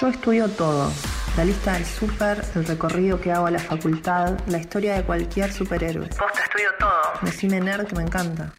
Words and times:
Yo 0.00 0.08
estudio 0.08 0.48
todo. 0.48 0.90
La 1.36 1.44
lista 1.44 1.74
del 1.74 1.84
súper, 1.84 2.44
el 2.56 2.66
recorrido 2.66 3.20
que 3.20 3.30
hago 3.30 3.46
a 3.46 3.50
la 3.52 3.60
facultad, 3.60 4.36
la 4.48 4.58
historia 4.58 4.96
de 4.96 5.04
cualquier 5.04 5.52
superhéroe. 5.52 6.08
Posta, 6.08 6.42
estudio 6.42 6.70
todo. 6.80 6.90
Decime 7.22 7.60
nerd 7.60 7.86
que 7.86 7.94
me 7.94 8.02
encanta. 8.02 8.52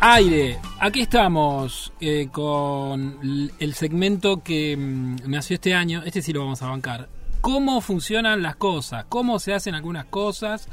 Aire, 0.00 0.58
aquí 0.80 1.02
estamos 1.02 1.92
eh, 2.00 2.28
con 2.32 3.50
el 3.58 3.74
segmento 3.74 4.42
que 4.42 4.76
mm, 4.78 5.16
nació 5.26 5.54
este 5.56 5.74
año, 5.74 6.02
este 6.06 6.22
sí 6.22 6.32
lo 6.32 6.40
vamos 6.40 6.62
a 6.62 6.68
bancar. 6.68 7.15
¿Cómo 7.40 7.80
funcionan 7.80 8.42
las 8.42 8.56
cosas? 8.56 9.04
¿Cómo 9.08 9.38
se 9.38 9.54
hacen 9.54 9.74
algunas 9.74 10.04
cosas? 10.06 10.68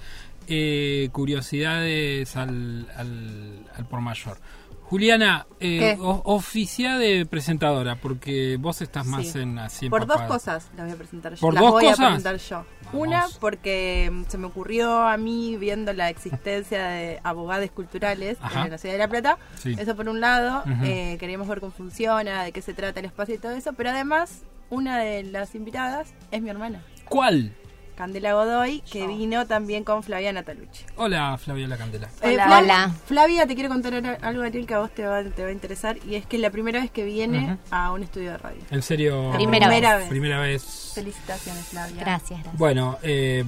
Eh, 0.48 1.10
curiosidades 1.14 2.36
al, 2.36 2.88
al, 2.98 3.66
al 3.76 3.86
por 3.86 4.02
mayor. 4.02 4.38
Juliana, 4.84 5.48
eh, 5.60 5.98
oficia 6.00 6.98
de 6.98 7.26
presentadora, 7.26 7.96
porque 7.96 8.58
vos 8.60 8.82
estás 8.82 9.06
más 9.08 9.26
Sí. 9.28 9.40
en 9.40 9.58
así 9.58 9.90
Por 9.90 10.06
dos 10.06 10.22
cosas 10.24 10.68
las 10.76 10.86
voy 10.86 10.94
a 10.94 10.98
presentar 10.98 11.34
yo. 11.34 11.40
¿Por 11.40 11.54
las 11.56 11.64
dos 11.64 11.72
voy 11.72 11.84
cosas? 11.86 12.00
a 12.00 12.08
presentar 12.10 12.38
yo. 12.38 12.66
Vamos. 12.86 13.08
Una, 13.08 13.26
porque 13.40 14.12
mm, 14.14 14.24
se 14.28 14.38
me 14.38 14.46
ocurrió 14.48 15.08
a 15.08 15.18
mí 15.18 15.56
viendo 15.58 15.94
la 15.94 16.10
existencia 16.10 16.86
de 16.86 17.20
abogados 17.24 17.72
culturales 17.72 18.38
Ajá. 18.42 18.66
en 18.66 18.72
la 18.72 18.78
ciudad 18.78 18.94
de 18.94 19.00
La 19.00 19.08
Plata. 19.08 19.38
Sí. 19.58 19.74
Eso 19.80 19.96
por 19.96 20.10
un 20.10 20.20
lado, 20.20 20.64
eh, 20.84 21.18
queríamos 21.20 21.48
ver 21.48 21.60
cómo 21.60 21.72
funciona, 21.72 22.44
de 22.44 22.52
qué 22.52 22.62
se 22.62 22.74
trata 22.76 23.00
el 23.00 23.08
espacio 23.08 23.34
y 23.34 23.38
todo 23.40 23.54
eso. 23.54 23.74
Pero 23.74 23.90
además, 23.90 24.44
una 24.70 25.00
de 25.00 25.24
las 25.24 25.56
invitadas 25.56 26.14
es 26.32 26.42
mi 26.42 26.50
hermana, 26.50 26.84
¿Cuál? 27.10 27.54
Candela 27.96 28.34
Godoy, 28.34 28.82
que 28.92 29.06
vino 29.06 29.46
también 29.46 29.84
con 29.84 30.02
Flaviana 30.02 30.42
Talucci. 30.42 30.84
Hola, 30.96 31.38
Flavia 31.38 31.68
La 31.68 31.78
Candela. 31.78 32.08
Eh, 32.24 32.34
Hola. 32.34 32.48
Flav- 32.48 32.64
Hola. 32.64 32.92
Flavia, 33.06 33.46
te 33.46 33.54
quiero 33.54 33.70
contar 33.70 34.18
algo, 34.24 34.42
Ariel, 34.42 34.66
que 34.66 34.74
a 34.74 34.80
vos 34.80 34.90
te 34.90 35.06
va, 35.06 35.24
te 35.24 35.44
va 35.44 35.50
a 35.50 35.52
interesar. 35.52 35.98
Y 36.10 36.16
es 36.16 36.26
que 36.26 36.38
es 36.38 36.42
la 36.42 36.50
primera 36.50 36.82
vez 36.82 36.90
que 36.90 37.04
viene 37.04 37.60
a 37.70 37.92
un 37.92 38.02
estudio 38.02 38.32
de 38.32 38.38
radio. 38.40 38.62
En 38.72 38.82
serio. 38.82 39.30
Primera 39.36 39.68
Primera 39.68 39.92
vez. 39.94 40.00
vez. 40.06 40.10
Primera 40.10 40.40
vez. 40.40 40.92
Felicitaciones, 40.96 41.66
Flavia. 41.68 41.96
Gracias, 42.02 42.40
gracias. 42.40 42.58
Bueno, 42.58 42.98
eh, 43.04 43.44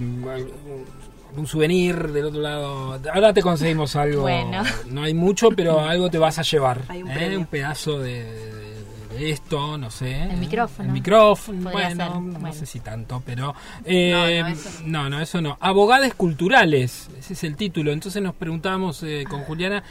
un 1.35 1.47
souvenir 1.47 2.11
del 2.11 2.25
otro 2.25 2.41
lado. 2.41 3.01
Ahora 3.13 3.33
te 3.33 3.41
conseguimos 3.41 3.95
algo. 3.95 4.21
Bueno. 4.21 4.63
No 4.91 5.01
hay 5.01 5.15
mucho, 5.15 5.49
pero 5.49 5.79
algo 5.79 6.11
te 6.11 6.19
vas 6.19 6.37
a 6.37 6.43
llevar. 6.43 6.81
Hay 6.87 7.01
un 7.01 7.09
¿eh? 7.09 7.35
Un 7.35 7.45
pedazo 7.47 7.97
de 7.99 8.74
esto, 9.17 9.77
no 9.77 9.89
sé. 9.91 10.23
El 10.23 10.31
¿eh? 10.31 10.35
micrófono. 10.37 10.87
El 10.89 10.93
micrófono. 10.93 11.71
Bueno, 11.71 11.89
ser, 12.13 12.21
no 12.41 12.53
sé 12.53 12.65
si 12.65 12.79
tanto, 12.79 13.21
pero. 13.25 13.53
eh, 13.85 14.11
No, 14.11 14.43
no, 14.43 14.47
eso 14.49 14.69
no, 14.85 15.09
no, 15.09 15.21
eso 15.21 15.41
no. 15.41 15.57
Abogadas 15.59 16.13
culturales. 16.13 17.09
Ese 17.17 17.33
es 17.33 17.43
el 17.43 17.55
título. 17.55 17.91
Entonces 17.91 18.21
nos 18.21 18.35
preguntamos 18.35 19.01
eh, 19.03 19.25
con 19.29 19.41
Juliana. 19.41 19.83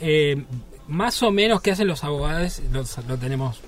eh, 0.00 0.44
más 0.86 1.22
o 1.22 1.30
menos 1.30 1.60
qué 1.60 1.72
hacen 1.72 1.86
los 1.86 2.02
abogados, 2.04 2.62
los- 2.72 2.96
lo 3.06 3.18
tenemos 3.18 3.60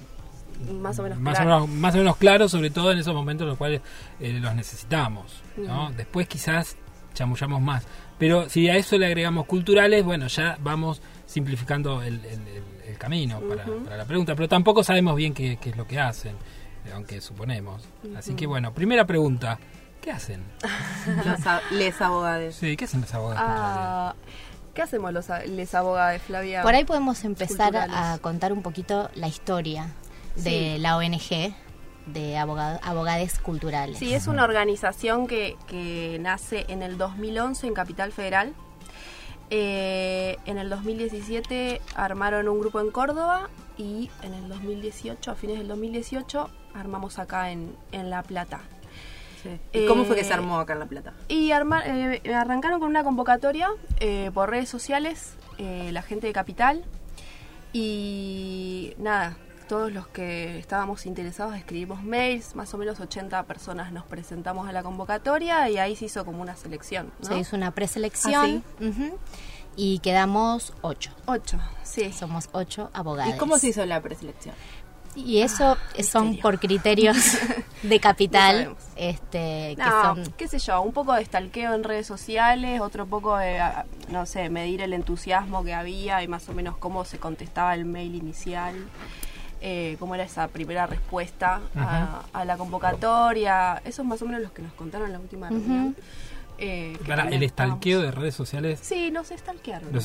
Más 0.81 0.99
o 0.99 1.03
menos 1.03 1.19
más, 1.19 1.35
claro. 1.37 1.57
o 1.65 1.67
menos, 1.67 1.81
más 1.81 1.95
o 1.95 1.99
menos 1.99 2.17
claro, 2.17 2.49
sobre 2.49 2.71
todo 2.71 2.93
en 2.93 2.99
esos 2.99 3.15
momentos 3.15 3.45
en 3.45 3.49
los 3.51 3.59
cuales 3.59 3.81
eh, 4.21 4.39
los 4.41 4.55
necesitamos. 4.55 5.43
¿no? 5.57 5.91
Después 5.93 6.27
quizás 6.29 6.77
chamullamos 7.13 7.61
más. 7.61 7.85
Pero 8.19 8.49
si 8.49 8.69
a 8.69 8.77
eso 8.77 8.97
le 8.97 9.07
agregamos 9.07 9.45
culturales, 9.47 10.05
bueno, 10.05 10.29
ya 10.29 10.57
vamos 10.63 11.03
simplificando 11.27 12.03
el, 12.03 12.15
el- 12.25 12.47
el- 12.49 12.63
el 12.91 12.99
camino 12.99 13.41
para, 13.41 13.65
para 13.85 13.97
la 13.97 14.05
pregunta. 14.05 14.35
Pero 14.35 14.49
tampoco 14.49 14.83
sabemos 14.85 15.17
bien 15.17 15.33
qué, 15.35 15.57
qué 15.61 15.71
es 15.71 15.77
lo 15.77 15.87
que 15.87 15.99
hacen, 15.99 16.35
eh, 16.87 16.91
aunque 16.95 17.21
suponemos. 17.21 17.83
Así 18.17 18.35
que 18.35 18.47
bueno, 18.47 18.73
primera 18.73 19.07
pregunta. 19.07 19.59
¿Qué 20.01 20.11
hacen? 20.11 20.43
Los 21.27 21.47
a- 21.47 21.61
les 21.73 22.01
abogados. 22.01 22.55
Sí, 22.55 22.77
¿qué 22.77 22.87
hacen 22.87 23.03
los 23.03 23.13
abogados? 23.13 23.43
Ah, 23.47 24.15
¿Qué 24.73 24.81
hacemos 24.83 25.13
los 25.13 25.29
a- 25.29 25.45
les 25.45 25.75
abogados, 25.75 26.23
Flavia? 26.23 26.63
Por 26.63 26.75
ahí 26.75 26.85
podemos 26.85 27.23
empezar 27.25 27.73
Culturales. 27.73 27.97
a 27.97 28.19
contar 28.23 28.53
un 28.53 28.63
poquito 28.63 29.11
la 29.15 29.29
historia 29.29 29.89
de 30.37 30.43
Sí. 30.77 30.79
la 30.79 30.97
ONG 30.97 31.55
de 32.07 32.39
abogado- 32.39 32.81
Abogades 32.83 33.39
Culturales. 33.41 33.99
Sí, 33.99 34.15
es 34.15 34.27
una 34.27 34.43
organización 34.45 35.27
que, 35.27 35.57
que 35.67 36.17
nace 36.21 36.65
en 36.69 36.83
el 36.83 36.97
2011 36.97 37.67
en 37.67 37.75
Capital 37.75 38.11
Federal. 38.13 38.55
Eh, 39.51 40.37
en 40.47 40.59
el 40.59 40.69
2017 40.71 41.81
armaron 41.97 42.49
un 42.49 42.61
grupo 42.61 42.81
en 42.81 42.91
Córdoba 42.91 43.51
y 43.77 44.09
en 44.23 44.35
el 44.35 44.49
2018, 44.49 45.31
a 45.31 45.35
fines 45.35 45.59
del 45.59 45.67
2018, 45.69 46.49
armamos 46.75 47.19
acá 47.19 47.51
en, 47.51 47.75
en 47.93 48.11
La 48.11 48.23
Plata. 48.23 48.61
Sí. 49.43 49.59
¿Y 49.73 49.87
cómo 49.87 50.05
fue 50.05 50.15
que 50.17 50.21
Eh, 50.21 50.25
se 50.25 50.35
armó 50.35 50.59
acá 50.61 50.75
en 50.75 50.79
La 50.81 50.87
Plata? 50.87 51.15
Y 51.29 51.51
arma- 51.51 51.83
eh, 51.87 52.21
arrancaron 52.35 52.79
con 52.79 52.89
una 52.91 53.03
convocatoria 53.03 53.69
eh, 53.99 54.31
por 54.35 54.51
redes 54.51 54.69
sociales, 54.69 55.35
eh, 55.59 55.91
la 55.93 56.03
gente 56.03 56.27
de 56.27 56.33
Capital. 56.33 56.85
Y 57.73 58.95
nada, 58.99 59.37
todos 59.71 59.93
los 59.93 60.09
que 60.09 60.59
estábamos 60.59 61.07
interesados 61.07 61.55
escribimos 61.55 62.03
mails, 62.03 62.57
más 62.57 62.75
o 62.75 62.77
menos 62.77 62.99
80 62.99 63.45
personas 63.45 63.93
nos 63.93 64.05
presentamos 64.05 64.69
a 64.69 64.73
la 64.73 64.83
convocatoria 64.83 65.71
y 65.71 65.79
ahí 65.79 65.95
se 65.95 66.07
hizo 66.07 66.25
como 66.25 66.43
una 66.43 66.57
selección. 66.57 67.13
¿no? 67.21 67.29
Se 67.29 67.39
hizo 67.39 67.55
una 67.55 67.71
preselección 67.71 68.65
ujú, 68.81 69.17
y 69.77 70.01
quedamos 70.01 70.73
ocho. 70.81 71.13
Ocho, 71.27 71.61
sí. 71.85 72.13
Somos 72.13 72.49
ocho 72.51 72.91
abogados. 72.95 73.33
¿Y 73.33 73.39
cómo 73.39 73.59
se 73.59 73.69
hizo 73.69 73.87
la 73.87 74.01
preselección? 74.01 74.57
Y 75.15 75.43
eso 75.43 75.77
son 76.03 76.31
misterio. 76.31 76.43
por 76.43 76.59
criterios 76.59 77.17
de 77.85 78.01
capital, 78.01 78.77
este, 78.97 79.77
que 79.77 79.83
No, 79.85 80.03
son 80.03 80.33
qué 80.37 80.49
sé 80.49 80.59
yo, 80.59 80.83
un 80.83 80.93
poco 80.93 81.13
de 81.15 81.25
stalkeo 81.25 81.75
en 81.75 81.85
redes 81.85 82.09
sociales, 82.09 82.81
otro 82.81 83.07
poco 83.07 83.37
de, 83.37 83.61
ah, 83.61 83.87
no 84.09 84.27
sé, 84.27 84.51
medir 84.51 84.83
el 84.83 84.93
entusiasmo 84.95 85.63
que 85.63 85.75
había 85.75 86.25
y 86.25 86.29
más 86.29 86.49
o 86.49 86.55
menos 86.55 86.77
cómo 86.77 87.05
se 87.05 87.19
contestaba 87.19 87.75
el 87.75 87.85
mail 87.85 88.17
inicial, 88.17 88.75
eh, 89.61 89.97
cómo 89.99 90.15
era 90.15 90.25
esa 90.25 90.49
primera 90.49 90.87
respuesta 90.87 91.61
a, 91.77 92.23
a 92.33 92.45
la 92.45 92.57
convocatoria. 92.57 93.81
Eso 93.85 94.03
es 94.03 94.09
más 94.09 94.21
o 94.23 94.27
menos 94.27 94.41
lo 94.43 94.53
que 94.53 94.63
nos 94.63 94.73
contaron 94.75 95.07
en 95.09 95.13
la 95.15 95.19
última 95.21 95.49
reunión. 95.49 95.97
eh, 96.59 96.97
también 97.07 97.43
el 97.43 97.43
estábamos- 97.49 97.77
estalqueo 97.77 98.03
de 98.03 98.11
redes 98.11 98.35
sociales. 98.35 98.81
Sí, 98.83 99.11
nos 99.11 99.29
stalkearon. 99.29 99.93
Los 99.93 100.05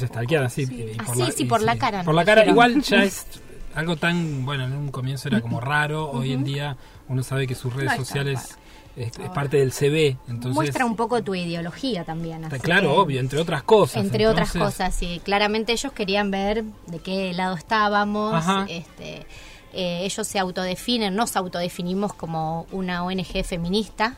sí. 0.53 0.65
Sí. 0.65 0.73
y 0.73 0.97
Ah, 0.99 1.05
sí, 1.13 1.23
sí, 1.35 1.45
por 1.45 1.61
la 1.61 1.77
cara, 1.77 2.03
Por 2.03 2.15
la 2.15 2.23
cara, 2.25 2.45
igual 2.45 2.81
ya 2.81 3.03
es 3.03 3.25
algo 3.73 3.97
tan, 3.97 4.45
bueno, 4.45 4.63
en 4.65 4.71
un 4.73 4.89
comienzo 4.89 5.27
era 5.27 5.41
como 5.41 5.59
raro, 5.59 6.09
hoy 6.11 6.31
en 6.31 6.43
día 6.45 6.77
uno 7.09 7.23
sabe 7.23 7.45
que 7.45 7.55
sus 7.55 7.73
redes 7.73 7.91
No 7.91 7.97
sociales 7.97 8.57
es, 8.95 9.17
es 9.19 9.29
parte 9.31 9.57
del 9.57 9.71
CV, 9.71 10.17
entonces... 10.27 10.53
muestra 10.55 10.85
un 10.85 10.95
poco 10.95 11.21
tu 11.23 11.35
ideología 11.35 12.03
también. 12.03 12.45
así 12.45 12.59
Claro, 12.59 12.89
que- 12.91 12.97
obvio, 12.97 13.19
entre 13.19 13.39
otras 13.39 13.63
cosas. 13.63 13.97
Entre 14.03 14.27
otras 14.27 14.55
entonces- 14.55 14.77
cosas, 14.77 14.95
sí. 14.95 15.21
Claramente 15.23 15.71
ellos 15.73 15.91
querían 15.91 16.31
ver 16.31 16.63
de 16.87 16.99
qué 16.99 17.33
lado 17.33 17.55
estábamos. 17.55 18.33
Ajá. 18.33 18.65
Este, 18.69 19.25
eh, 19.73 19.99
ellos 20.03 20.25
se 20.27 20.39
autodefinen, 20.39 21.15
nos 21.15 21.35
autodefinimos 21.35 22.13
como 22.13 22.65
una 22.71 23.03
ONG 23.03 23.43
feminista. 23.43 24.15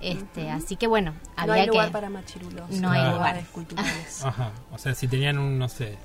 Este, 0.00 0.50
Así 0.50 0.76
que 0.76 0.86
bueno, 0.86 1.14
No 1.36 1.42
había 1.52 1.62
hay 1.62 1.66
lugar 1.68 1.86
que... 1.86 1.92
para 1.92 2.10
machirulos. 2.10 2.68
No 2.70 2.90
hay 2.90 2.98
en 3.00 3.04
lugar. 3.06 3.14
lugares 3.14 3.48
culturales. 3.52 4.24
Ajá, 4.24 4.50
o 4.72 4.76
sea, 4.78 4.94
si 4.94 5.08
tenían 5.08 5.38
un, 5.38 5.58
no 5.58 5.68
sé, 5.68 5.96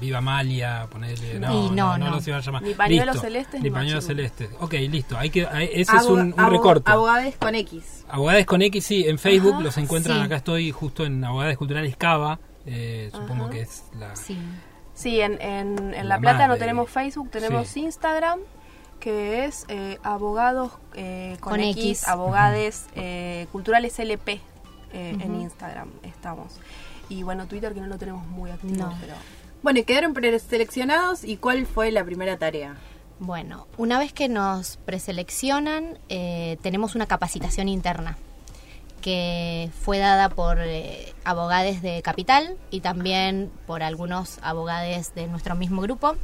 Viva 0.00 0.20
Malia, 0.20 0.86
ponerle... 0.90 1.40
No, 1.40 1.66
Y 1.66 1.70
no, 1.70 1.98
no, 1.98 2.06
no. 2.06 2.10
los 2.16 2.26
iban 2.28 2.40
a 2.40 2.42
llamar. 2.44 2.62
Ni 2.62 2.74
pañuelos 2.74 3.14
Listo, 3.16 3.26
celestes, 3.26 3.60
Ni 3.62 3.70
pañuelos 3.70 4.04
celestes. 4.04 4.50
Ok, 4.60 4.72
listo, 4.74 5.18
hay 5.18 5.30
que, 5.30 5.46
hay- 5.46 5.70
ese 5.72 5.96
es 5.96 6.04
un, 6.06 6.34
un 6.36 6.50
recorte. 6.50 6.90
Abogados 6.90 7.34
con 7.38 7.54
X. 7.54 8.04
Abogadas 8.08 8.46
con 8.46 8.62
X, 8.62 8.84
sí, 8.86 9.04
en 9.08 9.18
Facebook 9.18 9.54
Ajá, 9.54 9.62
los 9.62 9.76
encuentran, 9.78 10.18
sí. 10.18 10.24
acá 10.24 10.36
estoy 10.36 10.70
justo 10.70 11.04
en 11.04 11.24
Abogadas 11.24 11.56
Culturales 11.56 11.96
Cava, 11.96 12.38
eh, 12.66 13.10
supongo 13.12 13.44
Ajá. 13.44 13.50
que 13.52 13.60
es 13.62 13.84
la... 13.98 14.14
Sí. 14.16 14.38
Sí, 14.94 15.20
en, 15.20 15.40
en, 15.40 15.94
en 15.94 16.08
La 16.08 16.16
La 16.16 16.18
Plata 16.18 16.42
no 16.42 16.48
madre. 16.48 16.60
tenemos 16.60 16.90
Facebook, 16.90 17.30
tenemos 17.30 17.68
Sí. 17.68 17.80
Instagram, 17.80 18.40
que 19.00 19.44
es 19.44 19.64
eh, 19.68 19.98
abogados 20.02 20.72
eh, 20.94 21.36
con, 21.40 21.52
Con 21.52 21.60
X, 21.60 21.84
X. 21.84 22.08
abogades 22.08 22.86
eh, 22.96 23.46
culturales 23.52 23.96
LP 24.00 24.40
eh, 24.92 25.16
en 25.20 25.40
Instagram 25.40 25.88
estamos. 26.02 26.58
Y 27.08 27.22
bueno, 27.22 27.46
Twitter 27.46 27.72
que 27.74 27.80
no 27.80 27.86
lo 27.86 27.96
tenemos 27.96 28.26
muy 28.26 28.50
activo, 28.50 28.74
No. 28.86 28.94
pero 29.00 29.14
Bueno, 29.62 29.80
y 29.80 29.84
quedaron 29.84 30.14
preseleccionados. 30.14 31.24
¿Y 31.24 31.36
cuál 31.36 31.66
fue 31.66 31.90
la 31.90 32.04
primera 32.04 32.38
tarea? 32.38 32.76
Bueno, 33.18 33.66
una 33.76 33.98
vez 33.98 34.12
que 34.12 34.28
nos 34.28 34.76
preseleccionan, 34.76 35.98
eh, 36.08 36.56
tenemos 36.62 36.94
una 36.94 37.06
capacitación 37.06 37.68
interna 37.68 38.16
que 39.00 39.70
fue 39.80 39.98
dada 39.98 40.28
por 40.28 40.58
eh, 40.60 41.14
abogados 41.24 41.82
de 41.82 42.02
Capital 42.02 42.56
y 42.70 42.80
también 42.80 43.50
por 43.66 43.82
algunos 43.82 44.38
abogados 44.42 45.14
de 45.14 45.26
nuestro 45.26 45.54
mismo 45.54 45.82
grupo 45.82 46.16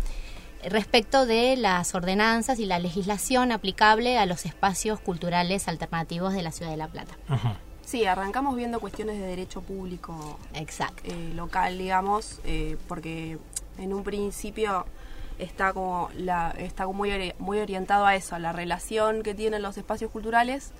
respecto 0.64 1.26
de 1.26 1.56
las 1.56 1.94
ordenanzas 1.94 2.58
y 2.58 2.66
la 2.66 2.78
legislación 2.78 3.52
aplicable 3.52 4.18
a 4.18 4.26
los 4.26 4.46
espacios 4.46 4.98
culturales 5.00 5.68
alternativos 5.68 6.32
de 6.32 6.42
la 6.42 6.52
ciudad 6.52 6.70
de 6.70 6.76
La 6.76 6.88
Plata. 6.88 7.16
Ajá. 7.28 7.58
Sí, 7.84 8.04
arrancamos 8.06 8.56
viendo 8.56 8.80
cuestiones 8.80 9.18
de 9.18 9.26
derecho 9.26 9.60
público 9.62 10.38
Exacto. 10.54 11.02
eh, 11.04 11.32
local, 11.34 11.78
digamos, 11.78 12.40
eh, 12.44 12.76
porque 12.88 13.38
en 13.78 13.92
un 13.92 14.04
principio 14.04 14.86
está 15.38 15.72
como 15.72 16.10
la 16.16 16.54
está 16.58 16.84
como 16.84 16.98
muy, 16.98 17.32
muy 17.38 17.58
orientado 17.58 18.06
a 18.06 18.14
eso, 18.14 18.36
a 18.36 18.38
la 18.38 18.52
relación 18.52 19.22
que 19.22 19.34
tienen 19.34 19.62
los 19.62 19.76
espacios 19.76 20.10
culturales 20.10 20.72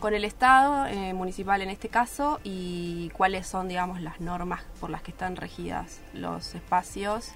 con 0.00 0.14
el 0.14 0.24
Estado 0.24 0.86
eh, 0.86 1.14
municipal 1.14 1.62
en 1.62 1.70
este 1.70 1.88
caso 1.88 2.40
y 2.44 3.10
cuáles 3.10 3.46
son, 3.46 3.68
digamos, 3.68 4.00
las 4.00 4.20
normas 4.20 4.62
por 4.80 4.90
las 4.90 5.02
que 5.02 5.12
están 5.12 5.36
regidas 5.36 6.00
los 6.12 6.54
espacios. 6.54 7.30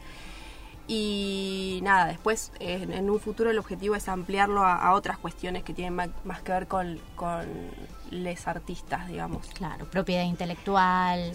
Y 0.88 1.81
nada, 1.82 2.06
después 2.06 2.50
en, 2.61 3.11
un 3.11 3.20
futuro 3.20 3.50
el 3.50 3.58
objetivo 3.58 3.94
es 3.94 4.08
ampliarlo 4.08 4.64
a, 4.64 4.93
otras 4.94 5.19
cuestiones 5.19 5.62
que 5.62 5.75
tienen 5.75 5.94
más, 5.94 6.40
que 6.43 6.50
ver 6.50 6.67
con, 6.67 6.99
con 7.14 7.44
les 8.11 8.49
artistas, 8.49 9.06
digamos. 9.06 9.46
Claro, 9.49 9.85
propiedad 9.90 10.25
intelectual. 10.25 11.32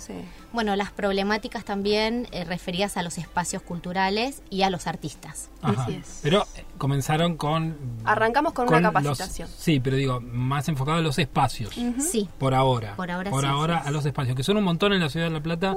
Bueno, 0.52 0.76
las 0.76 0.92
problemáticas 0.92 1.66
también 1.66 2.28
eh, 2.32 2.46
referidas 2.46 2.98
a 2.98 3.04
los 3.04 3.20
espacios 3.20 3.62
culturales 3.62 4.42
y 4.50 4.64
a 4.64 4.72
los 4.72 4.88
artistas. 4.88 5.52
Así 5.62 5.94
es. 5.94 6.20
Pero 6.24 6.48
eh, 6.56 6.66
comenzaron 6.80 7.38
con... 7.38 7.78
Arrancamos 8.06 8.54
con, 8.54 8.68
una 8.68 8.82
capacitación. 8.82 9.48
sí, 9.56 9.80
pero 9.80 9.98
digo, 9.98 10.20
más 10.20 10.68
enfocado 10.68 10.98
a 10.98 11.02
los 11.02 11.20
espacios. 11.20 11.76
Sí. 12.00 12.28
Por 12.40 12.54
ahora. 12.54 12.96
Por 12.96 13.12
ahora, 13.12 13.30
por 13.30 13.46
ahora 13.46 13.78
a 13.78 13.92
los 13.92 14.06
espacios, 14.06 14.36
que 14.36 14.44
son 14.44 14.58
un 14.58 14.64
montón 14.64 14.94
en 14.94 15.00
la 15.00 15.10
ciudad 15.10 15.28
de 15.28 15.34
La 15.34 15.42
Plata. 15.42 15.76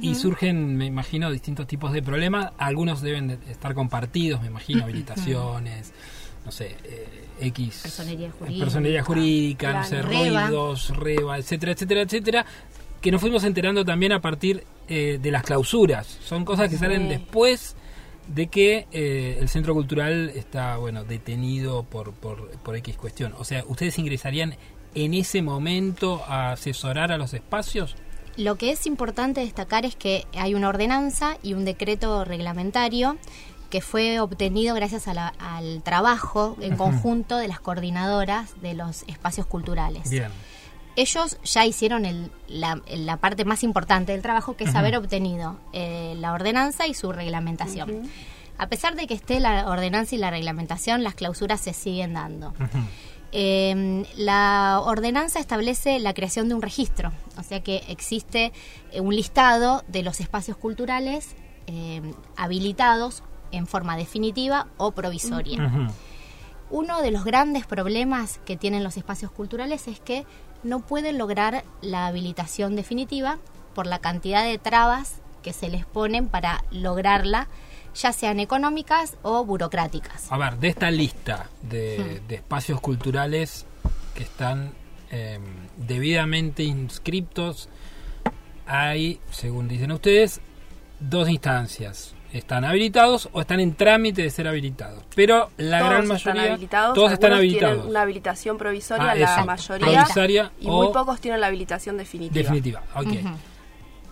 Y 0.00 0.14
surgen, 0.16 0.76
me 0.76 0.86
imagino, 0.86 1.30
distintos 1.30 1.66
tipos 1.66 1.92
de 1.92 2.02
problemas. 2.02 2.52
Algunos 2.58 3.02
deben 3.02 3.28
de 3.28 3.38
estar 3.50 3.74
compartidos, 3.74 4.40
me 4.40 4.48
imagino, 4.48 4.82
habilitaciones, 4.82 5.92
no 6.44 6.50
sé, 6.50 6.76
eh, 6.84 7.06
X. 7.40 7.80
Personería 7.82 8.30
jurídica. 8.30 8.64
Personería 8.64 9.02
jurídica, 9.04 9.72
no 9.72 9.84
sé, 9.84 10.02
ruidos, 10.02 10.96
reba, 10.96 11.38
etcétera, 11.38 11.72
etcétera, 11.72 12.00
etcétera. 12.02 12.46
Que 13.00 13.10
nos 13.10 13.20
fuimos 13.20 13.44
enterando 13.44 13.84
también 13.84 14.12
a 14.12 14.20
partir 14.20 14.64
eh, 14.88 15.18
de 15.20 15.30
las 15.30 15.42
clausuras. 15.42 16.06
Son 16.24 16.44
cosas 16.44 16.68
que 16.68 16.78
salen 16.78 17.08
después 17.08 17.76
de 18.26 18.48
que 18.48 18.86
eh, 18.90 19.38
el 19.40 19.48
centro 19.48 19.74
cultural 19.74 20.30
está, 20.34 20.76
bueno, 20.78 21.04
detenido 21.04 21.84
por, 21.84 22.12
por, 22.12 22.50
por 22.58 22.76
X 22.76 22.96
cuestión. 22.96 23.34
O 23.38 23.44
sea, 23.44 23.64
¿ustedes 23.66 23.98
ingresarían 23.98 24.56
en 24.94 25.14
ese 25.14 25.42
momento 25.42 26.24
a 26.26 26.52
asesorar 26.52 27.12
a 27.12 27.18
los 27.18 27.34
espacios? 27.34 27.96
Lo 28.36 28.56
que 28.56 28.70
es 28.70 28.86
importante 28.86 29.40
destacar 29.40 29.84
es 29.84 29.96
que 29.96 30.26
hay 30.36 30.54
una 30.54 30.68
ordenanza 30.68 31.38
y 31.42 31.54
un 31.54 31.64
decreto 31.64 32.24
reglamentario 32.24 33.16
que 33.70 33.80
fue 33.80 34.20
obtenido 34.20 34.74
gracias 34.74 35.08
al 35.08 35.82
trabajo 35.82 36.56
en 36.60 36.76
conjunto 36.76 37.36
de 37.36 37.48
las 37.48 37.60
coordinadoras 37.60 38.60
de 38.60 38.74
los 38.74 39.02
espacios 39.08 39.46
culturales. 39.46 40.08
Bien. 40.10 40.30
Ellos 40.94 41.38
ya 41.44 41.66
hicieron 41.66 42.30
la, 42.48 43.16
parte 43.18 43.44
más 43.44 43.62
importante 43.62 44.12
del 44.12 44.22
trabajo, 44.22 44.56
que 44.56 44.64
es 44.64 44.74
haber 44.74 44.96
obtenido 44.96 45.58
eh, 45.72 46.14
la 46.16 46.32
ordenanza 46.32 46.86
y 46.86 46.94
su 46.94 47.12
reglamentación. 47.12 48.08
A 48.58 48.68
pesar 48.68 48.96
de 48.96 49.06
que 49.06 49.12
esté 49.12 49.40
la 49.40 49.68
ordenanza 49.68 50.14
y 50.14 50.18
la 50.18 50.30
reglamentación, 50.30 51.02
las 51.02 51.14
clausuras 51.14 51.60
se 51.60 51.74
siguen 51.74 52.14
dando. 52.14 52.54
Em, 53.32 54.04
la 54.16 54.80
ordenanza 54.84 55.40
establece 55.40 55.98
la 55.98 56.14
creación 56.14 56.48
de 56.48 56.54
un 56.54 56.62
registro, 56.62 57.12
o 57.36 57.42
sea 57.42 57.60
que 57.60 57.82
existe 57.88 58.52
eh, 58.92 59.00
un 59.00 59.14
listado 59.14 59.84
de 59.88 60.02
los 60.02 60.20
espacios 60.20 60.56
culturales 60.56 61.34
em, 61.66 62.14
habilitados 62.36 63.22
en 63.50 63.66
forma 63.66 63.96
definitiva 63.96 64.68
o 64.76 64.92
provisoria. 64.92 65.90
Uno 66.70 67.00
de 67.00 67.10
los 67.10 67.24
grandes 67.24 67.66
problemas 67.66 68.40
que 68.44 68.56
tienen 68.56 68.82
los 68.82 68.96
espacios 68.96 69.30
culturales 69.30 69.86
es 69.86 70.00
que 70.00 70.24
no 70.62 70.80
pueden 70.80 71.18
lograr 71.18 71.64
la 71.80 72.06
habilitación 72.06 72.74
definitiva 72.74 73.38
por 73.74 73.86
la 73.86 74.00
cantidad 74.00 74.44
de 74.44 74.58
trabas 74.58 75.16
que 75.42 75.52
se 75.52 75.68
les 75.68 75.86
ponen 75.86 76.28
para 76.28 76.64
lograrla 76.70 77.46
ya 77.96 78.12
sean 78.12 78.40
económicas 78.40 79.16
o 79.22 79.44
burocráticas. 79.44 80.30
A 80.30 80.38
ver, 80.38 80.58
de 80.58 80.68
esta 80.68 80.90
lista 80.90 81.48
de, 81.62 82.20
espacios 82.28 82.80
culturales 82.80 83.66
que 84.14 84.22
están 84.22 84.72
em, 85.10 85.42
debidamente 85.76 86.62
inscriptos, 86.62 87.68
hay, 88.66 89.20
según 89.30 89.68
dicen 89.68 89.92
ustedes, 89.92 90.40
dos 91.00 91.28
instancias. 91.28 92.14
Están 92.32 92.64
habilitados 92.64 93.30
o 93.32 93.40
están 93.40 93.60
en 93.60 93.74
trámite 93.74 94.22
de 94.22 94.30
ser 94.30 94.46
habilitados. 94.48 95.02
Pero 95.14 95.50
la 95.56 95.78
gran 95.78 96.06
mayoría. 96.06 96.58
todos 96.92 97.12
están 97.12 97.32
habilitados. 97.32 97.76
Tienen 97.76 97.90
una 97.90 98.02
habilitación 98.02 98.58
provisoria, 98.58 99.12
ah, 99.12 99.14
la 99.14 99.44
mayoría. 99.44 100.52
y 100.60 100.66
muy 100.66 100.88
pocos 100.92 101.20
tienen 101.20 101.40
la 101.40 101.46
habilitación 101.46 101.96
definitiva. 101.96 102.34
Definitiva, 102.34 102.82
ok. 102.94 103.06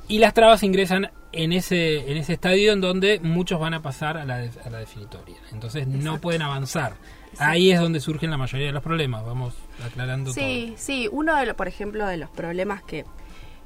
Y 0.09 0.19
las 0.19 0.35
trabas 0.35 0.63
ingresan 0.63 1.11
en 1.33 1.53
ese, 1.53 2.11
en 2.11 2.17
ese 2.17 2.35
estadio 2.35 2.73
en 2.73 2.81
donde 2.81 3.21
muchos 3.21 3.59
van 3.59 3.75
a 3.75 3.83
pasar 3.83 4.17
a 4.17 4.25
la, 4.25 4.37
a 4.65 4.71
la 4.71 4.79
definitoria. 4.79 5.37
Entonces 5.53 5.87
no 5.87 6.21
pueden 6.21 6.43
avanzar. 6.43 6.95
Ahí 7.39 7.73
es 7.73 7.81
donde 7.81 8.01
surgen 8.01 8.31
la 8.31 8.37
mayoría 8.37 8.67
de 8.67 8.73
los 8.73 8.83
problemas. 8.83 9.25
Vamos 9.25 9.55
aclarando 9.85 10.33
sí, 10.33 10.67
todo. 10.69 10.79
Sí, 10.79 11.09
uno 11.11 11.37
de 11.37 11.47
los, 11.47 11.57
por 11.57 11.69
ejemplo, 11.69 12.07
de 12.07 12.17
los 12.17 12.31
problemas 12.31 12.83
que, 12.83 13.05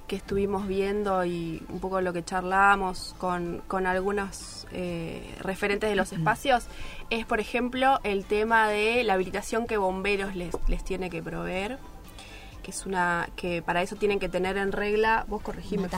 que 0.07 0.17
estuvimos 0.17 0.67
viendo 0.67 1.25
y 1.25 1.63
un 1.69 1.81
poco 1.81 2.01
lo 2.01 2.13
que 2.13 2.25
charlábamos 2.25 3.15
con, 3.19 3.63
con 3.67 3.87
algunos 3.87 4.67
eh, 4.73 5.35
referentes 5.41 5.91
de 5.91 5.97
los 5.97 6.13
espacios 6.13 6.67
es, 7.11 7.27
por 7.27 7.41
ejemplo, 7.41 8.01
el 8.05 8.25
tema 8.25 8.69
de 8.69 9.05
la 9.05 9.15
habilitación 9.15 9.67
que 9.67 9.77
bomberos 9.77 10.35
les, 10.35 10.57
les 10.69 10.83
tiene 10.83 11.11
que 11.11 11.23
proveer 11.23 11.79
que 12.69 12.73
es 12.73 12.85
una 12.85 13.31
que 13.35 13.63
para 13.63 13.81
eso 13.81 13.97
tienen 13.97 14.19
que 14.19 14.29
tener 14.29 14.59
en 14.59 14.73
regla, 14.73 15.25
vos 15.27 15.41
corregime, 15.41 15.89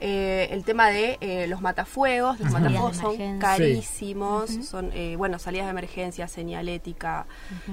eh, 0.00 0.48
el 0.50 0.64
tema 0.64 0.88
de 0.88 1.18
eh, 1.20 1.46
los 1.46 1.60
matafuegos, 1.60 2.40
los 2.40 2.50
matafuegos 2.50 2.96
son 2.96 3.38
carísimos, 3.38 4.50
son 4.64 4.90
eh, 4.94 5.14
bueno 5.18 5.38
salidas 5.38 5.66
de 5.66 5.72
emergencia, 5.72 6.26
señalética 6.26 7.26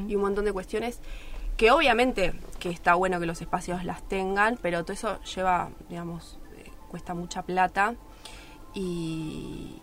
y 0.09 0.15
un 0.15 0.23
montón 0.23 0.43
de 0.43 0.51
cuestiones 0.51 0.99
que 1.55 1.71
obviamente 1.71 2.33
que 2.59 2.69
está 2.69 2.95
bueno 2.95 3.17
que 3.17 3.25
los 3.25 3.39
espacios 3.39 3.85
las 3.85 4.05
tengan, 4.09 4.59
pero 4.61 4.83
todo 4.83 4.91
eso 4.91 5.21
lleva, 5.21 5.69
digamos, 5.87 6.37
cuesta 6.89 7.13
mucha 7.13 7.43
plata 7.43 7.95
y, 8.73 9.81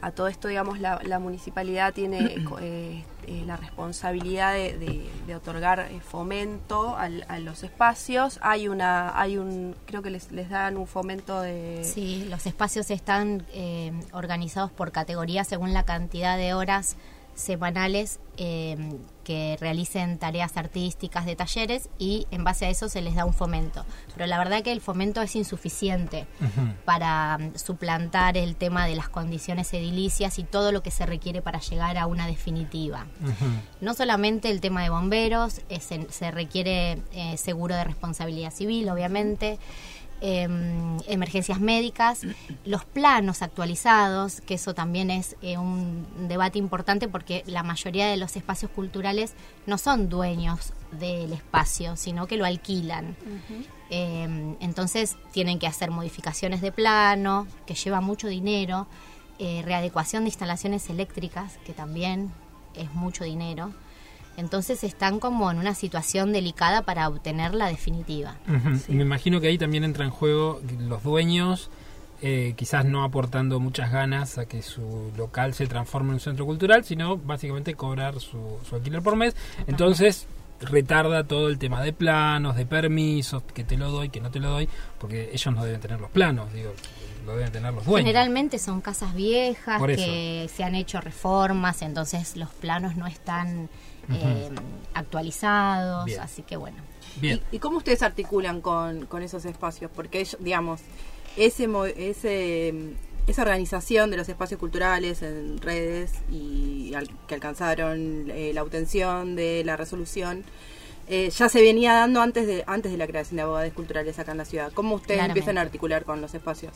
a 0.00 0.10
todo 0.12 0.28
esto, 0.28 0.48
digamos, 0.48 0.78
la, 0.80 1.18
municipalidad 1.18 1.92
tiene 1.92 2.36
eh, 2.60 3.04
eh, 3.26 3.42
la 3.46 3.56
responsabilidad 3.56 4.54
de, 4.54 5.34
otorgar 5.34 5.80
eh, 5.80 6.00
fomento 6.00 6.96
a 6.96 7.08
los 7.38 7.62
espacios. 7.62 8.38
Hay 8.42 8.68
una, 8.68 9.18
hay 9.20 9.36
un, 9.36 9.74
creo 9.86 10.02
que 10.02 10.10
les, 10.10 10.30
les 10.32 10.48
dan 10.50 10.76
un 10.76 10.86
fomento 10.86 11.40
de... 11.40 11.82
Sí, 11.84 12.26
los 12.30 12.46
espacios 12.46 12.90
están 12.90 13.44
organizados 14.12 14.70
por 14.70 14.92
categoría 14.92 15.44
según 15.44 15.72
la 15.72 15.84
cantidad 15.84 16.36
de 16.36 16.54
horas 16.54 16.96
semanales 17.38 18.18
em, 18.36 18.98
que 19.24 19.56
realicen 19.60 20.18
tareas 20.18 20.56
artísticas 20.56 21.24
de 21.24 21.36
talleres 21.36 21.88
y 21.98 22.26
en 22.30 22.44
base 22.44 22.66
a 22.66 22.70
eso 22.70 22.88
se 22.88 23.00
les 23.00 23.14
da 23.14 23.24
un 23.24 23.32
fomento. 23.32 23.84
Pero 24.14 24.26
la 24.26 24.38
verdad 24.38 24.62
que 24.62 24.72
el 24.72 24.80
fomento 24.80 25.22
es 25.22 25.36
insuficiente 25.36 26.26
para 26.84 27.38
mm, 27.38 27.56
suplantar 27.56 28.36
el 28.36 28.56
tema 28.56 28.86
de 28.86 28.96
las 28.96 29.08
condiciones 29.08 29.72
edilicias 29.72 30.38
y 30.38 30.44
todo 30.44 30.72
lo 30.72 30.82
que 30.82 30.90
se 30.90 31.06
requiere 31.06 31.42
para 31.42 31.60
llegar 31.60 31.96
a 31.96 32.06
una 32.06 32.26
definitiva. 32.26 33.06
No 33.80 33.94
solamente 33.94 34.50
el 34.50 34.60
tema 34.60 34.82
de 34.82 34.90
bomberos, 34.90 35.60
se, 35.80 36.30
requiere 36.30 37.02
eh, 37.12 37.36
seguro 37.36 37.76
de 37.76 37.84
responsabilidad 37.84 38.52
civil, 38.52 38.88
obviamente. 38.88 39.58
Em, 40.20 40.98
emergencias 41.06 41.60
médicas, 41.60 42.22
los 42.64 42.84
planos 42.84 43.40
actualizados, 43.40 44.40
que 44.40 44.54
eso 44.54 44.74
también 44.74 45.12
es 45.12 45.36
eh, 45.42 45.58
un 45.58 46.26
debate 46.26 46.58
importante 46.58 47.06
porque 47.06 47.44
la 47.46 47.62
mayoría 47.62 48.08
de 48.08 48.16
los 48.16 48.34
espacios 48.34 48.72
culturales 48.72 49.34
no 49.66 49.78
son 49.78 50.08
dueños 50.08 50.72
del 50.90 51.32
espacio, 51.32 51.96
sino 51.96 52.26
que 52.26 52.36
lo 52.36 52.46
alquilan. 52.46 53.16
Em, 53.90 54.56
entonces 54.58 55.16
tienen 55.30 55.60
que 55.60 55.68
hacer 55.68 55.92
modificaciones 55.92 56.62
de 56.62 56.72
plano, 56.72 57.46
que 57.64 57.74
lleva 57.74 58.00
mucho 58.00 58.26
dinero, 58.26 58.88
eh, 59.38 59.62
readecuación 59.64 60.24
de 60.24 60.30
instalaciones 60.30 60.90
eléctricas, 60.90 61.58
que 61.64 61.72
también 61.72 62.32
es 62.74 62.92
mucho 62.92 63.22
dinero. 63.22 63.72
Entonces 64.38 64.84
están 64.84 65.18
como 65.18 65.50
en 65.50 65.58
una 65.58 65.74
situación 65.74 66.32
delicada 66.32 66.82
para 66.82 67.08
obtener 67.08 67.54
la 67.54 67.66
definitiva. 67.66 68.36
Me 68.86 69.02
imagino 69.02 69.40
que 69.40 69.48
ahí 69.48 69.58
también 69.58 69.82
entra 69.82 70.04
en 70.04 70.12
juego 70.12 70.60
los 70.78 71.02
dueños, 71.02 71.70
eh, 72.22 72.54
quizás 72.56 72.84
no 72.84 73.02
aportando 73.02 73.58
muchas 73.58 73.90
ganas 73.90 74.38
a 74.38 74.46
que 74.46 74.62
su 74.62 75.10
local 75.16 75.54
se 75.54 75.66
transforme 75.66 76.10
en 76.10 76.14
un 76.14 76.20
centro 76.20 76.46
cultural, 76.46 76.84
sino 76.84 77.16
básicamente 77.16 77.74
cobrar 77.74 78.20
su, 78.20 78.58
alquiler 78.72 79.02
por 79.02 79.16
mes. 79.16 79.34
Entonces 79.66 80.28
retarda 80.60 81.24
todo 81.24 81.48
el 81.48 81.58
tema 81.58 81.82
de 81.82 81.92
planos, 81.92 82.54
de 82.54 82.64
permisos, 82.64 83.42
que 83.42 83.64
te 83.64 83.76
lo 83.76 83.90
doy, 83.90 84.08
que 84.08 84.20
no 84.20 84.30
te 84.30 84.38
lo 84.38 84.50
doy, 84.50 84.68
porque 85.00 85.30
ellos 85.32 85.52
no 85.52 85.64
deben 85.64 85.80
tener 85.80 86.00
los 86.00 86.10
planos, 86.10 86.52
digo, 86.52 86.74
lo 87.26 87.34
deben 87.34 87.50
tener 87.50 87.74
los 87.74 87.84
dueños. 87.84 88.06
Generalmente 88.06 88.60
son 88.60 88.82
casas 88.82 89.14
viejas 89.16 89.82
que 89.82 90.48
se 90.54 90.62
han 90.62 90.76
hecho 90.76 91.00
reformas, 91.00 91.82
entonces 91.82 92.36
los 92.36 92.50
planos 92.50 92.94
no 92.94 93.08
están 93.08 93.68
eh, 94.10 94.50
actualizados, 94.94 96.10
así 96.18 96.42
que 96.42 96.56
bueno. 96.56 96.78
¿Y, 97.20 97.58
cómo 97.58 97.78
ustedes 97.78 98.02
articulan 98.02 98.60
con, 98.60 99.06
con 99.06 99.22
esos 99.22 99.44
espacios? 99.44 99.90
Porque, 99.94 100.26
digamos, 100.38 100.80
ese, 101.36 101.68
ese, 101.96 102.74
esa 103.26 103.42
organización 103.42 104.10
de 104.10 104.16
los 104.16 104.28
espacios 104.28 104.58
culturales 104.60 105.22
en 105.22 105.58
redes 105.58 106.12
y 106.30 106.92
que 107.26 107.34
alcanzaron 107.34 108.30
eh, 108.30 108.52
la 108.54 108.62
obtención 108.62 109.36
de 109.36 109.62
la 109.64 109.76
resolución, 109.76 110.44
eh, 111.08 111.30
ya 111.30 111.48
se 111.48 111.62
venía 111.62 111.94
dando 111.94 112.20
antes 112.20 112.46
de 112.46 112.64
antes 112.66 112.92
de 112.92 112.98
la 112.98 113.06
creación 113.06 113.36
de 113.36 113.42
abogados 113.42 113.72
culturales 113.72 114.18
acá 114.18 114.32
en 114.32 114.38
la 114.38 114.44
ciudad. 114.44 114.72
¿Cómo 114.72 114.96
ustedes 114.96 115.18
Claramente. 115.18 115.40
empiezan 115.40 115.58
a 115.58 115.62
articular 115.62 116.04
con 116.04 116.20
los 116.20 116.34
espacios? 116.34 116.72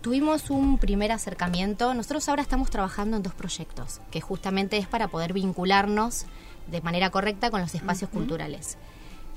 Tuvimos 0.00 0.50
un 0.50 0.78
primer 0.78 1.12
acercamiento. 1.12 1.94
Nosotros 1.94 2.28
ahora 2.28 2.42
estamos 2.42 2.68
trabajando 2.68 3.16
en 3.16 3.22
dos 3.22 3.32
proyectos, 3.32 4.00
que 4.10 4.20
justamente 4.20 4.76
es 4.76 4.86
para 4.86 5.08
poder 5.08 5.32
vincularnos 5.32 6.26
de 6.66 6.80
manera 6.80 7.10
correcta 7.10 7.50
con 7.50 7.60
los 7.60 7.74
espacios 7.74 8.10
culturales. 8.10 8.78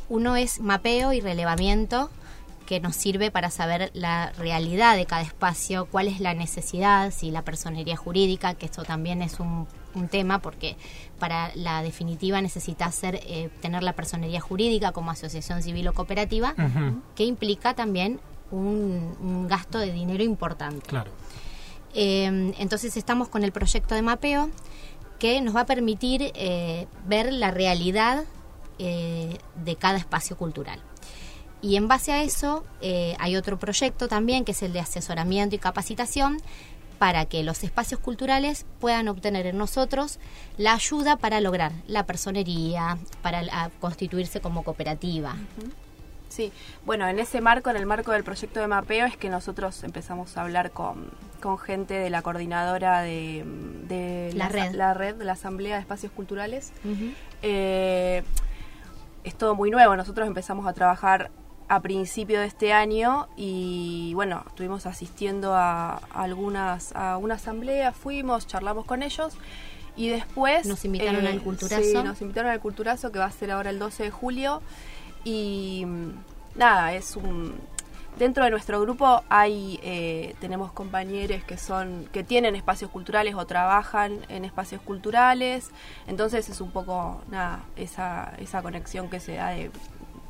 Uno 0.09 0.35
es 0.35 0.59
mapeo 0.59 1.13
y 1.13 1.19
relevamiento, 1.19 2.09
que 2.67 2.79
nos 2.81 2.95
sirve 2.95 3.31
para 3.31 3.49
saber 3.49 3.91
la 3.93 4.31
realidad 4.37 4.97
de 4.97 5.05
cada 5.05 5.21
espacio, 5.21 5.85
cuál 5.85 6.07
es 6.07 6.19
la 6.19 6.33
necesidad, 6.33 7.11
si 7.11 7.31
la 7.31 7.41
personería 7.41 7.95
jurídica, 7.95 8.53
que 8.55 8.65
esto 8.65 8.83
también 8.83 9.21
es 9.21 9.39
un, 9.39 9.67
un 9.95 10.09
tema, 10.09 10.39
porque 10.39 10.75
para 11.17 11.51
la 11.55 11.81
definitiva 11.81 12.41
necesita 12.41 12.91
ser, 12.91 13.21
eh, 13.23 13.49
tener 13.61 13.83
la 13.83 13.93
personería 13.93 14.41
jurídica 14.41 14.91
como 14.91 15.11
asociación 15.11 15.63
civil 15.63 15.87
o 15.87 15.93
cooperativa, 15.93 16.55
que 17.15 17.23
implica 17.23 17.73
también 17.73 18.19
un, 18.51 19.15
un 19.21 19.47
gasto 19.47 19.79
de 19.79 19.93
dinero 19.93 20.23
importante. 20.23 20.85
Claro. 20.87 21.11
Eh, 21.93 22.53
entonces 22.59 22.97
estamos 22.97 23.29
con 23.29 23.45
el 23.45 23.53
proyecto 23.53 23.95
de 23.95 24.01
mapeo 24.01 24.49
que 25.19 25.41
nos 25.41 25.55
va 25.55 25.61
a 25.61 25.65
permitir 25.65 26.31
eh, 26.35 26.87
ver 27.05 27.33
la 27.33 27.51
realidad 27.51 28.23
eh, 28.79 29.37
de 29.63 29.75
cada 29.75 29.97
espacio 29.97 30.37
cultural. 30.37 30.79
Y 31.61 31.75
en 31.75 31.87
base 31.87 32.11
a 32.11 32.21
eso 32.23 32.63
eh, 32.81 33.15
hay 33.19 33.35
otro 33.35 33.57
proyecto 33.57 34.07
también 34.07 34.45
que 34.45 34.51
es 34.51 34.61
el 34.61 34.73
de 34.73 34.79
asesoramiento 34.79 35.55
y 35.55 35.59
capacitación 35.59 36.37
para 36.99 37.25
que 37.25 37.43
los 37.43 37.63
espacios 37.63 37.99
culturales 37.99 38.65
puedan 38.79 39.07
obtener 39.07 39.45
en 39.47 39.57
nosotros 39.57 40.19
la 40.57 40.73
ayuda 40.73 41.15
para 41.17 41.41
lograr 41.41 41.71
la 41.87 42.05
personería, 42.05 42.97
para 43.21 43.41
la- 43.43 43.71
constituirse 43.79 44.39
como 44.41 44.63
cooperativa. 44.63 45.35
Sí, 46.37 46.53
bueno, 46.85 47.07
en 47.07 47.17
ese 47.17 47.41
marco, 47.41 47.71
en 47.71 47.77
el 47.77 47.87
marco 47.87 48.11
del 48.11 48.23
proyecto 48.23 48.59
de 48.59 48.67
mapeo, 48.67 49.07
es 49.07 49.17
que 49.17 49.27
nosotros 49.27 49.83
empezamos 49.83 50.37
a 50.37 50.43
hablar 50.43 50.69
con, 50.69 51.09
con 51.41 51.57
gente 51.57 51.95
de 51.95 52.11
la 52.11 52.21
coordinadora 52.21 53.01
de, 53.01 53.43
de 53.87 54.33
La 54.35 54.47
red. 54.47 54.75
la 54.75 54.93
red 54.93 55.15
de 55.15 55.25
la 55.25 55.31
Asamblea 55.31 55.77
de 55.77 55.81
Espacios 55.81 56.11
Culturales. 56.11 56.73
Eh, 57.41 58.21
es 59.23 59.33
todo 59.33 59.55
muy 59.55 59.71
nuevo, 59.71 59.95
nosotros 59.95 60.27
empezamos 60.27 60.67
a 60.67 60.73
trabajar 60.73 61.31
a 61.69 61.79
principio 61.81 62.39
de 62.39 62.45
este 62.45 62.71
año 62.71 63.29
y 63.35 64.11
bueno, 64.13 64.43
estuvimos 64.47 64.85
asistiendo 64.85 65.55
a, 65.55 65.95
algunas 66.13 66.95
a 66.95 67.17
una 67.17 67.33
asamblea, 67.33 67.93
fuimos, 67.93 68.45
charlamos 68.45 68.85
con 68.85 69.01
ellos 69.01 69.35
y 69.95 70.09
después 70.09 70.67
Nos 70.67 70.85
invitaron 70.85 71.25
al 71.25 71.41
Culturazo. 71.41 71.81
Sí, 71.83 71.93
nos 71.95 72.21
invitaron 72.21 72.51
al 72.51 72.59
Culturazo 72.59 73.11
que 73.11 73.17
va 73.17 73.25
a 73.25 73.31
ser 73.31 73.49
ahora 73.49 73.71
el 73.71 73.79
12 73.79 74.03
de 74.03 74.11
julio 74.11 74.61
y 75.23 75.83
mm, 75.85 76.09
nada, 76.57 76.93
es 76.93 77.15
un 77.15 77.55
dentro 78.17 78.43
de 78.43 78.49
nuestro 78.49 78.81
grupo 78.81 79.23
hay 79.29 79.79
eh, 79.83 80.35
tenemos 80.41 80.71
compañeros 80.71 81.43
que 81.43 81.57
son 81.57 82.09
que 82.11 82.23
tienen 82.23 82.55
espacios 82.55 82.89
culturales 82.89 83.35
o 83.35 83.45
trabajan 83.45 84.19
en 84.27 84.43
espacios 84.43 84.81
culturales 84.81 85.69
entonces 86.07 86.49
es 86.49 86.59
un 86.59 86.71
poco 86.71 87.21
nada 87.29 87.63
esa 87.75 88.33
esa 88.39 88.63
conexión 88.63 89.07
que 89.09 89.19
se 89.19 89.35
da 89.35 89.49
de, 89.49 89.69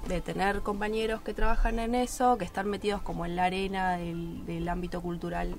de 0.09 0.19
tener 0.19 0.61
compañeros 0.63 1.21
que 1.21 1.33
trabajan 1.33 1.79
en 1.79 1.95
eso 1.95 2.37
que 2.37 2.43
están 2.43 2.69
metidos 2.69 3.01
como 3.01 3.25
en 3.25 3.37
la 3.37 3.45
arena 3.45 3.95
del, 3.95 4.45
del 4.45 4.67
ámbito 4.67 5.01
cultural 5.01 5.55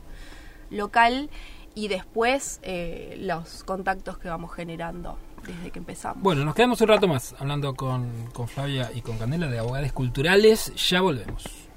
local 0.70 1.30
y 1.74 1.88
después 1.88 2.60
eh, 2.62 3.16
los 3.20 3.64
contactos 3.64 4.18
que 4.18 4.28
vamos 4.28 4.52
generando 4.52 5.16
desde 5.46 5.70
que 5.70 5.78
empezamos 5.78 6.22
Bueno, 6.22 6.44
nos 6.44 6.54
quedamos 6.54 6.80
un 6.80 6.88
rato 6.88 7.08
más 7.08 7.34
hablando 7.38 7.74
con, 7.74 8.26
con 8.32 8.48
Flavia 8.48 8.90
y 8.94 9.02
con 9.02 9.18
Candela 9.18 9.48
de 9.48 9.58
abogados 9.58 9.92
culturales. 9.92 10.72
Ya 10.88 11.00
volvemos. 11.00 11.67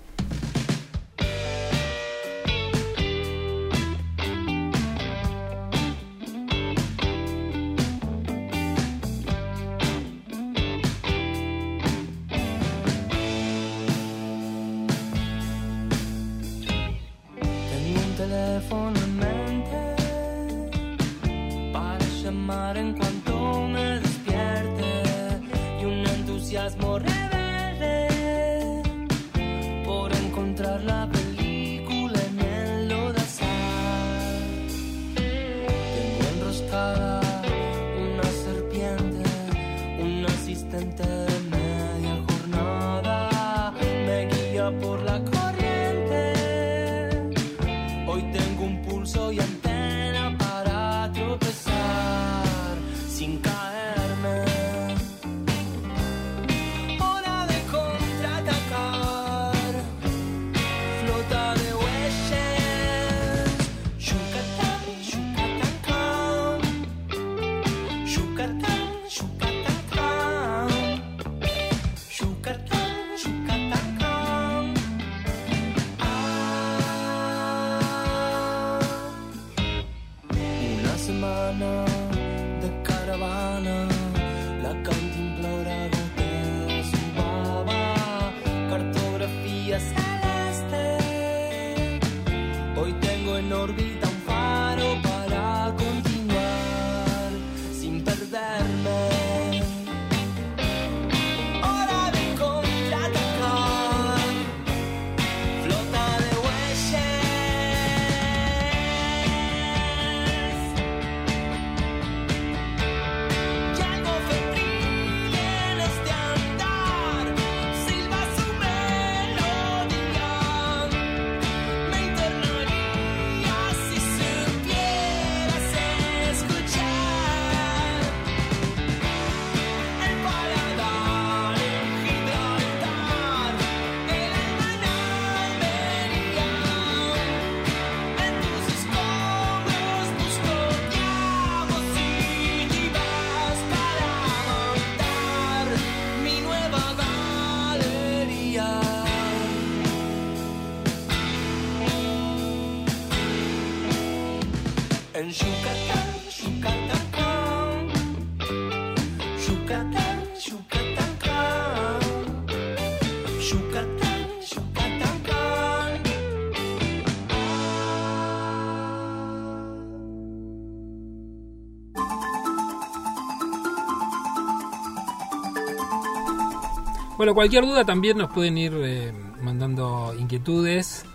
Bueno, 177.22 177.36
cualquier 177.36 177.66
duda 177.68 177.86
también 177.86 178.18
nos 178.18 178.32
pueden 178.32 178.58
ir 178.58 178.74
eh, 178.84 179.14
mandando 179.44 180.12
inquietudes 180.18 181.06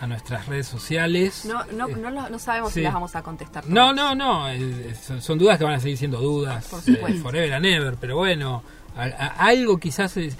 a 0.00 0.06
nuestras 0.06 0.46
redes 0.46 0.68
sociales. 0.68 1.44
No, 1.44 1.64
no, 1.72 1.88
Eh, 1.88 1.96
no, 1.96 2.08
lo- 2.12 2.28
no 2.30 2.38
sabemos 2.38 2.68
sí. 2.72 2.74
si 2.78 2.82
las 2.84 2.94
vamos 2.94 3.16
a 3.16 3.20
contestar. 3.24 3.66
No, 3.66 3.90
todas. 3.92 3.96
no, 3.96 4.14
no, 4.14 4.48
eh, 4.48 4.94
son, 4.94 5.20
son 5.20 5.38
dudas 5.40 5.58
que 5.58 5.64
van 5.64 5.74
a 5.74 5.80
seguir 5.80 5.98
siendo 5.98 6.20
dudas, 6.20 6.66
Por 6.68 6.78
eh, 6.78 6.82
supuesto. 6.94 7.20
forever 7.20 7.52
and 7.52 7.66
ever, 7.66 7.96
pero 8.00 8.14
bueno, 8.16 8.62
a- 8.96 9.02
a- 9.02 9.46
algo 9.48 9.76
quizás 9.78 10.16
es... 10.18 10.36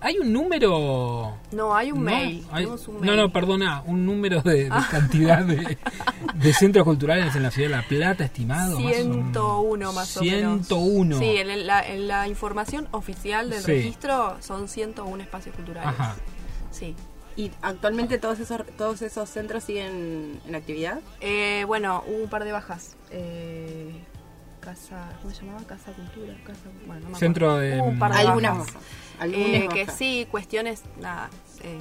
¿Hay 0.00 0.18
un 0.18 0.32
número? 0.32 1.34
No, 1.52 1.74
hay 1.74 1.92
un 1.92 1.98
¿No? 2.04 2.10
mail. 2.10 2.44
Hay- 2.50 2.64
tenemos 2.64 2.88
un 2.88 2.94
no, 2.96 3.00
mail. 3.00 3.16
no, 3.16 3.32
perdona, 3.32 3.82
un 3.86 4.04
número 4.06 4.40
de, 4.42 4.64
de 4.64 4.70
cantidad 4.90 5.44
de, 5.44 5.78
de 6.34 6.52
centros 6.52 6.84
culturales 6.84 7.34
en 7.36 7.42
la 7.42 7.50
ciudad 7.50 7.68
de 7.70 7.76
La 7.76 7.82
Plata 7.88 8.24
estimado. 8.24 8.78
más 8.80 8.92
o- 8.92 8.94
101 8.94 9.92
más 9.92 10.16
o 10.16 10.22
menos. 10.22 10.66
101. 10.66 11.18
Sí, 11.18 11.24
en 11.36 11.66
la, 11.66 11.86
en 11.86 12.08
la 12.08 12.28
información 12.28 12.88
oficial 12.92 13.50
del 13.50 13.62
Sí. 13.62 13.72
registro 13.72 14.36
son 14.40 14.68
101 14.68 15.22
espacios 15.22 15.54
culturales. 15.54 15.88
Ajá. 15.88 16.16
Sí. 16.70 16.94
¿Y 17.36 17.50
actualmente 17.62 18.18
todos 18.18 18.38
esos, 18.38 18.62
todos 18.78 19.02
esos 19.02 19.28
centros 19.28 19.64
siguen 19.64 20.40
en 20.46 20.54
actividad? 20.54 21.00
Eh, 21.20 21.64
bueno, 21.66 22.04
hubo 22.06 22.22
un 22.22 22.30
par 22.30 22.44
de 22.44 22.52
bajas. 22.52 22.94
Eh, 23.10 23.92
casa, 24.64 25.10
¿cómo 25.22 25.34
se 25.34 25.44
llamaba? 25.44 25.64
Casa 25.66 25.92
Cultura. 25.92 26.34
Casa, 26.44 26.60
bueno, 26.86 27.02
no 27.02 27.08
me 27.10 27.18
Centro 27.18 27.56
de- 27.56 27.68
de 27.76 27.76
Algunas 27.80 28.66
Eh, 29.22 29.68
que 29.72 29.86
sí, 29.88 30.26
cuestiones, 30.30 30.82
nada, 31.00 31.30
eh, 31.62 31.78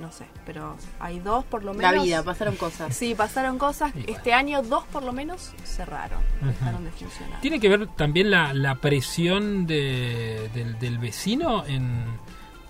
no 0.00 0.10
sé, 0.10 0.24
pero 0.44 0.76
hay 0.98 1.20
dos 1.20 1.44
por 1.44 1.62
lo 1.64 1.72
La 1.74 1.90
menos. 1.90 2.04
vida, 2.04 2.22
pasaron 2.24 2.56
cosas. 2.56 2.96
Sí, 2.96 3.14
pasaron 3.14 3.58
cosas. 3.58 3.92
Este 4.08 4.32
año 4.32 4.62
dos 4.62 4.84
por 4.86 5.02
lo 5.04 5.12
menos 5.12 5.52
cerraron, 5.64 6.20
Ujú. 6.40 6.46
dejaron 6.50 6.84
de 6.84 6.90
funcionar. 6.90 7.40
¿Tiene 7.40 7.60
que 7.60 7.68
ver 7.68 7.86
también 7.96 8.30
la, 8.30 8.52
la 8.54 8.76
presión 8.76 9.66
de- 9.66 10.50
del, 10.52 10.78
del 10.80 10.98
vecino 10.98 11.64
en, 11.66 12.04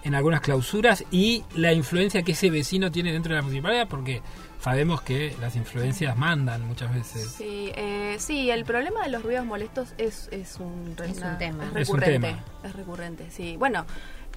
en 0.02 0.14
algunas 0.14 0.42
clausuras 0.42 1.02
y 1.10 1.44
la 1.54 1.72
influencia 1.72 2.22
que 2.22 2.32
ese 2.32 2.50
vecino 2.50 2.90
tiene 2.92 3.10
dentro 3.12 3.30
de 3.34 3.36
la 3.40 3.42
municipalidad? 3.42 3.88
Porque 3.88 4.20
sabemos 4.64 5.02
que 5.02 5.36
las 5.40 5.56
influencias 5.56 6.16
mandan 6.16 6.66
muchas 6.66 6.92
veces. 6.94 7.30
Sí, 7.36 7.70
eh, 7.74 8.16
sí, 8.18 8.50
el 8.50 8.64
problema 8.64 9.02
de 9.04 9.10
los 9.10 9.22
ruidos 9.22 9.44
molestos 9.44 9.92
es, 9.98 10.28
es 10.32 10.56
un, 10.58 10.96
Es 11.04 11.18
un 11.20 11.38
tema. 11.38 11.64
Es 11.74 11.76
Es 11.82 11.88
un 11.90 12.00
recurrente. 12.00 12.28
tema. 12.28 12.44
Es 12.64 12.72
recurrente, 12.74 13.30
sí. 13.30 13.56
Bueno, 13.58 13.84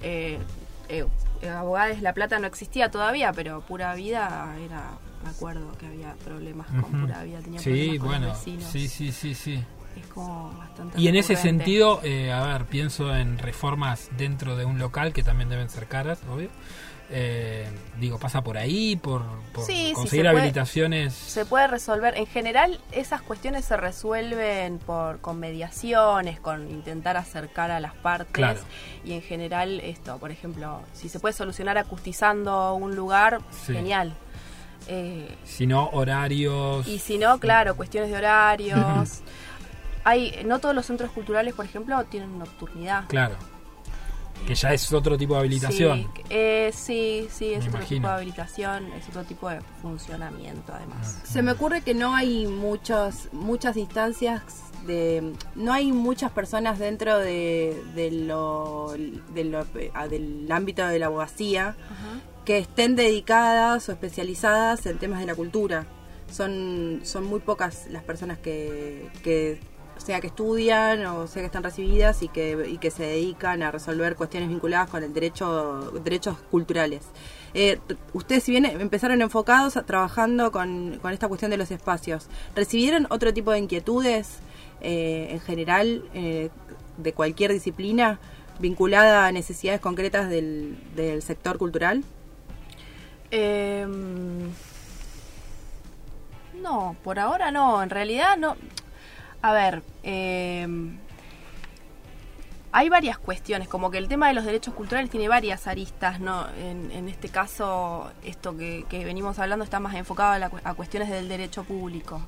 eh, 0.02 0.38
eh, 0.90 1.04
Abogados 1.48 2.00
La 2.02 2.12
Plata 2.12 2.38
no 2.38 2.46
existía 2.46 2.90
todavía, 2.90 3.32
pero 3.32 3.62
Pura 3.62 3.94
Vida 3.94 4.54
era, 4.64 4.90
me 5.24 5.30
acuerdo 5.30 5.72
que 5.78 5.86
había 5.86 6.12
problemas 6.24 6.66
con. 6.68 7.00
Pura 7.06 7.22
Vida, 7.24 7.40
tenía 7.40 7.60
Sí, 7.60 7.70
problemas 7.70 7.98
con 7.98 8.08
bueno, 8.08 8.26
los 8.28 8.36
vecinos. 8.38 8.64
sí, 8.64 8.88
sí, 8.88 9.12
sí, 9.12 9.34
sí. 9.34 9.64
Es 9.96 10.06
como 10.08 10.52
bastante 10.56 11.00
Y 11.00 11.08
en 11.08 11.16
ese 11.16 11.34
sentido, 11.36 12.00
eh, 12.04 12.30
a 12.32 12.44
ver, 12.46 12.66
pienso 12.66 13.16
en 13.16 13.36
reformas 13.38 14.10
dentro 14.16 14.54
de 14.56 14.64
un 14.64 14.78
local 14.78 15.12
que 15.12 15.22
también 15.24 15.48
deben 15.48 15.68
ser 15.70 15.86
caras, 15.88 16.20
obvio. 16.30 16.50
Eh, 17.10 17.66
digo, 17.98 18.18
pasa 18.18 18.42
por 18.42 18.58
ahí, 18.58 18.94
por, 18.96 19.22
por 19.54 19.64
Sí, 19.64 19.88
sí, 19.88 19.92
conseguir 19.94 20.26
puede- 20.26 20.38
habilitaciones. 20.38 21.14
Se 21.14 21.46
puede 21.46 21.66
resolver. 21.66 22.16
En 22.18 22.26
general, 22.26 22.78
esas 22.92 23.22
cuestiones 23.22 23.64
se 23.64 23.76
resuelven 23.78 24.78
por 24.78 25.20
con 25.20 25.40
mediaciones, 25.40 26.38
con 26.38 26.70
intentar 26.70 27.16
acercar 27.16 27.70
a 27.70 27.80
las 27.80 27.94
partes. 27.94 28.32
Claro. 28.32 28.60
Y 29.04 29.12
en 29.14 29.22
general, 29.22 29.80
esto, 29.80 30.18
por 30.18 30.30
ejemplo, 30.30 30.82
si 30.92 31.08
se 31.08 31.18
puede 31.18 31.32
solucionar 31.32 31.78
acustizando 31.78 32.74
un 32.74 32.94
lugar, 32.94 33.38
Sí. 33.50 33.72
genial. 33.72 34.14
Eh, 34.86 35.34
Si 35.44 35.66
no, 35.66 35.88
horarios. 35.92 36.86
y 36.86 36.98
si 36.98 37.16
no, 37.18 37.38
claro, 37.40 37.74
cuestiones 37.76 38.10
de 38.10 38.16
horarios. 38.18 39.20
Hay, 40.04 40.42
no 40.46 40.58
todos 40.58 40.74
los 40.74 40.86
centros 40.86 41.10
culturales, 41.10 41.52
por 41.54 41.64
ejemplo, 41.64 42.02
tienen 42.04 42.38
nocturnidad. 42.38 43.04
Claro. 43.08 43.34
Que 44.46 44.54
ya 44.54 44.72
es 44.72 44.90
otro 44.92 45.18
tipo 45.18 45.34
de 45.34 45.40
habilitación. 45.40 45.98
Sí, 46.16 46.22
eh, 46.30 46.70
sí, 46.74 47.28
sí, 47.30 47.52
es 47.52 47.60
Me 47.64 47.68
otro 47.68 47.78
imagino. 47.80 47.98
tipo 48.00 48.08
de 48.08 48.14
habilitación, 48.14 48.92
es 48.92 49.08
otro 49.08 49.24
tipo 49.24 49.48
de 49.50 49.60
funcionamiento, 49.82 50.72
además. 50.72 51.18
Se 51.24 51.42
me 51.42 51.52
ocurre 51.52 51.82
que 51.82 51.92
no 51.94 52.14
hay 52.14 52.46
muchos, 52.46 53.28
muchas 53.32 53.76
instancias 53.76 54.42
de... 54.86 55.34
No 55.54 55.72
hay 55.74 55.92
muchas 55.92 56.30
personas 56.32 56.78
dentro 56.78 57.18
de, 57.18 57.82
de 57.94 58.10
lo, 58.10 58.94
de 59.34 59.44
lo- 59.44 59.66
ah, 59.94 60.08
del 60.08 60.50
ámbito 60.50 60.86
de 60.86 60.98
la 60.98 61.06
abogacía 61.06 61.76
que 62.46 62.56
estén 62.58 62.96
dedicadas 62.96 63.88
o 63.90 63.92
especializadas 63.92 64.86
en 64.86 64.96
temas 64.98 65.20
de 65.20 65.26
la 65.26 65.34
cultura. 65.34 65.84
Son, 66.32 67.00
son 67.04 67.24
muy 67.24 67.40
pocas 67.40 67.86
las 67.90 68.02
personas 68.02 68.38
que, 68.38 69.10
que 69.22 69.60
sea 70.00 70.20
que 70.20 70.28
estudian 70.28 71.04
o 71.06 71.26
sea 71.26 71.42
que 71.42 71.46
están 71.46 71.62
recibidas 71.62 72.22
y 72.22 72.28
que, 72.28 72.68
y 72.68 72.78
que 72.78 72.90
se 72.90 73.04
dedican 73.04 73.62
a 73.62 73.70
resolver 73.70 74.16
cuestiones 74.16 74.48
vinculadas 74.48 74.90
con 74.90 75.02
el 75.02 75.12
derecho 75.12 75.92
derechos 76.04 76.36
culturales. 76.50 77.02
Eh, 77.54 77.78
ustedes 78.12 78.44
si 78.44 78.52
bien 78.52 78.64
empezaron 78.64 79.22
enfocados 79.22 79.78
trabajando 79.86 80.52
con, 80.52 80.98
con 81.00 81.12
esta 81.12 81.28
cuestión 81.28 81.50
de 81.50 81.56
los 81.56 81.70
espacios, 81.70 82.28
¿recibieron 82.54 83.06
otro 83.10 83.32
tipo 83.32 83.52
de 83.52 83.58
inquietudes 83.58 84.38
eh, 84.80 85.28
en 85.30 85.40
general 85.40 86.04
eh, 86.14 86.50
de 86.96 87.12
cualquier 87.12 87.52
disciplina 87.52 88.18
vinculada 88.60 89.26
a 89.26 89.32
necesidades 89.32 89.80
concretas 89.80 90.28
del, 90.28 90.78
del 90.94 91.22
sector 91.22 91.58
cultural? 91.58 92.04
Em, 93.30 94.50
no, 96.62 96.96
por 97.04 97.18
ahora 97.18 97.50
no. 97.50 97.82
En 97.82 97.90
realidad 97.90 98.36
no. 98.36 98.56
A 99.42 99.52
ver, 99.52 99.82
em, 100.02 100.98
hay 102.72 102.88
varias 102.88 103.18
cuestiones. 103.18 103.68
Como 103.68 103.90
que 103.90 103.98
el 103.98 104.08
tema 104.08 104.28
de 104.28 104.34
los 104.34 104.44
derechos 104.44 104.74
culturales 104.74 105.10
tiene 105.10 105.28
varias 105.28 105.66
aristas, 105.66 106.20
¿no? 106.20 106.46
En, 106.58 106.90
en 106.90 107.08
este 107.08 107.28
caso, 107.28 108.10
esto 108.24 108.56
que, 108.56 108.84
que 108.88 109.04
venimos 109.04 109.38
hablando 109.38 109.64
está 109.64 109.80
más 109.80 109.94
enfocado 109.94 110.32
a, 110.32 110.38
la 110.38 110.50
a 110.64 110.74
cuestiones 110.74 111.08
del 111.08 111.28
derecho 111.28 111.64
público. 111.64 112.20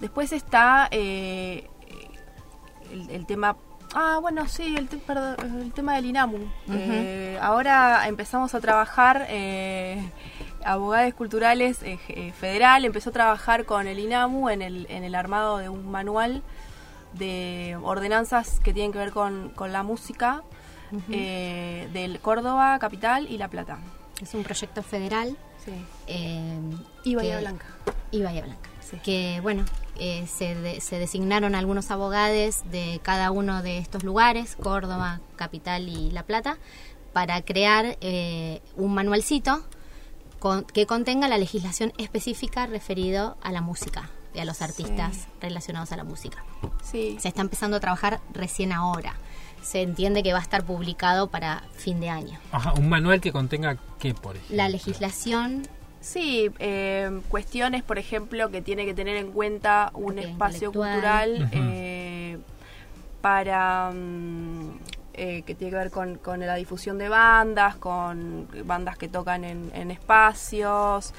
Después 0.00 0.32
está 0.32 0.88
eh, 0.90 1.68
el, 2.92 3.10
el 3.10 3.26
tema. 3.26 3.56
Ah, 3.94 4.18
bueno, 4.20 4.46
sí, 4.46 4.74
el, 4.76 4.88
te- 4.88 4.98
perdón, 4.98 5.36
el 5.62 5.72
tema 5.72 5.94
del 5.94 6.04
INAMU. 6.06 6.38
Eh, 6.70 7.38
ahora 7.40 8.06
empezamos 8.08 8.54
a 8.54 8.60
trabajar, 8.60 9.26
eh, 9.30 10.10
Abogados 10.66 11.14
Culturales 11.14 11.82
eh, 11.82 11.98
eh, 12.08 12.32
Federal 12.32 12.84
empezó 12.84 13.10
a 13.10 13.12
trabajar 13.12 13.64
con 13.64 13.86
el 13.86 13.98
INAMU 13.98 14.48
en 14.50 14.62
el, 14.62 14.86
en 14.90 15.04
el 15.04 15.14
armado 15.14 15.58
de 15.58 15.68
un 15.68 15.90
manual 15.90 16.42
de 17.14 17.78
ordenanzas 17.82 18.60
que 18.60 18.72
tienen 18.74 18.92
que 18.92 18.98
ver 18.98 19.10
con, 19.12 19.50
con 19.50 19.72
la 19.72 19.82
música 19.82 20.42
eh, 21.10 21.88
del 21.92 22.20
Córdoba, 22.20 22.78
Capital 22.78 23.26
y 23.30 23.38
La 23.38 23.48
Plata. 23.48 23.78
Es 24.20 24.34
un 24.34 24.42
proyecto 24.42 24.82
federal. 24.82 25.36
Sí. 25.64 25.72
eh, 26.06 26.58
Y 27.04 27.14
Bahía 27.14 27.36
que- 27.36 27.40
Blanca. 27.42 27.66
y 28.10 28.22
Bahía 28.22 28.42
Blanca. 28.42 28.70
Sí. 28.80 28.98
Que 29.02 29.40
bueno, 29.42 29.64
eh, 29.98 30.26
se, 30.28 30.54
de- 30.54 30.80
se 30.80 30.98
designaron 30.98 31.54
algunos 31.54 31.90
abogados 31.90 32.62
de 32.70 33.00
cada 33.02 33.30
uno 33.30 33.62
de 33.62 33.78
estos 33.78 34.04
lugares, 34.04 34.56
Córdoba, 34.56 35.20
Capital 35.36 35.88
y 35.88 36.10
La 36.12 36.22
Plata, 36.22 36.56
para 37.12 37.40
crear 37.42 37.96
eh, 38.00 38.60
un 38.76 38.94
manualcito 38.94 39.64
con- 40.38 40.64
que 40.64 40.86
contenga 40.86 41.28
la 41.28 41.38
legislación 41.38 41.92
específica 41.98 42.66
referido 42.66 43.36
a 43.42 43.52
la 43.52 43.60
música 43.60 44.10
y 44.34 44.40
a 44.40 44.44
los 44.44 44.60
artistas 44.62 45.26
relacionados 45.40 45.92
a 45.92 45.96
la 45.96 46.04
música. 46.04 46.44
Sí. 46.82 47.16
Se 47.20 47.28
está 47.28 47.40
empezando 47.40 47.76
a 47.78 47.80
trabajar 47.80 48.20
recién 48.32 48.72
ahora. 48.72 49.14
Se 49.62 49.82
entiende 49.82 50.22
que 50.22 50.32
va 50.32 50.38
a 50.38 50.42
estar 50.42 50.64
publicado 50.64 51.28
para 51.28 51.64
fin 51.74 51.98
de 52.00 52.10
año. 52.10 52.38
Ajá, 52.52 52.72
un 52.74 52.88
manual 52.88 53.20
que 53.20 53.32
contenga 53.32 53.76
qué, 53.98 54.14
por 54.14 54.36
ejemplo. 54.36 54.56
La 54.56 54.68
legislación 54.68 55.62
Sí, 55.98 56.52
eh, 56.60 57.20
cuestiones, 57.28 57.82
por 57.82 57.98
ejemplo, 57.98 58.48
que 58.52 58.62
tiene 58.62 58.84
que 58.84 58.94
tener 58.94 59.16
en 59.16 59.32
cuenta 59.32 59.90
un 59.92 60.20
espacio 60.20 60.70
cultural 60.70 61.48
eh, 61.50 62.38
para 63.20 63.90
mm, 63.92 64.70
eh, 65.16 65.42
que 65.46 65.54
tiene 65.54 65.70
que 65.70 65.76
ver 65.78 65.90
con, 65.90 66.16
con 66.18 66.40
la 66.40 66.54
difusión 66.56 66.98
de 66.98 67.08
bandas, 67.08 67.76
con 67.76 68.46
bandas 68.64 68.98
que 68.98 69.08
tocan 69.08 69.44
en, 69.44 69.70
en 69.74 69.90
espacios, 69.90 71.12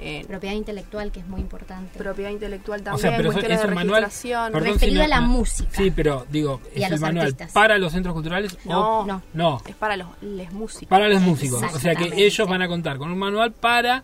eh, 0.00 0.24
propiedad 0.26 0.54
intelectual, 0.54 1.12
que 1.12 1.20
es 1.20 1.26
muy 1.28 1.40
importante. 1.40 1.96
propiedad 1.98 2.30
intelectual 2.30 2.80
O 2.80 2.84
también, 2.84 3.00
sea, 3.02 3.16
pero 3.16 3.28
eso- 3.30 3.34
cuestiones 3.34 3.58
es 3.58 3.62
de 3.62 3.68
un 3.68 3.74
manual. 3.74 4.02
registración. 4.02 4.52
perdón 4.52 4.72
Referido 4.72 4.98
me- 4.98 5.04
a 5.04 5.08
la 5.08 5.20
música. 5.20 5.70
Sí, 5.72 5.90
pero 5.90 6.26
digo, 6.28 6.60
es 6.74 6.90
el 6.90 7.00
manual 7.00 7.26
artistas. 7.26 7.52
para 7.52 7.78
los 7.78 7.92
centros 7.92 8.14
culturales 8.14 8.58
No, 8.64 9.00
o 9.00 9.06
no. 9.06 9.22
no, 9.32 9.62
Es 9.66 9.76
para 9.76 9.96
los 9.96 10.08
les 10.22 10.52
músicos. 10.52 10.88
para 10.88 11.08
los 11.08 11.20
músicos. 11.22 11.62
O 11.74 11.78
sea 11.78 11.94
que 11.94 12.12
ellos 12.26 12.48
van 12.48 12.62
a 12.62 12.68
contar 12.68 12.98
con 12.98 13.10
un 13.12 13.18
manual 13.18 13.52
para 13.52 14.02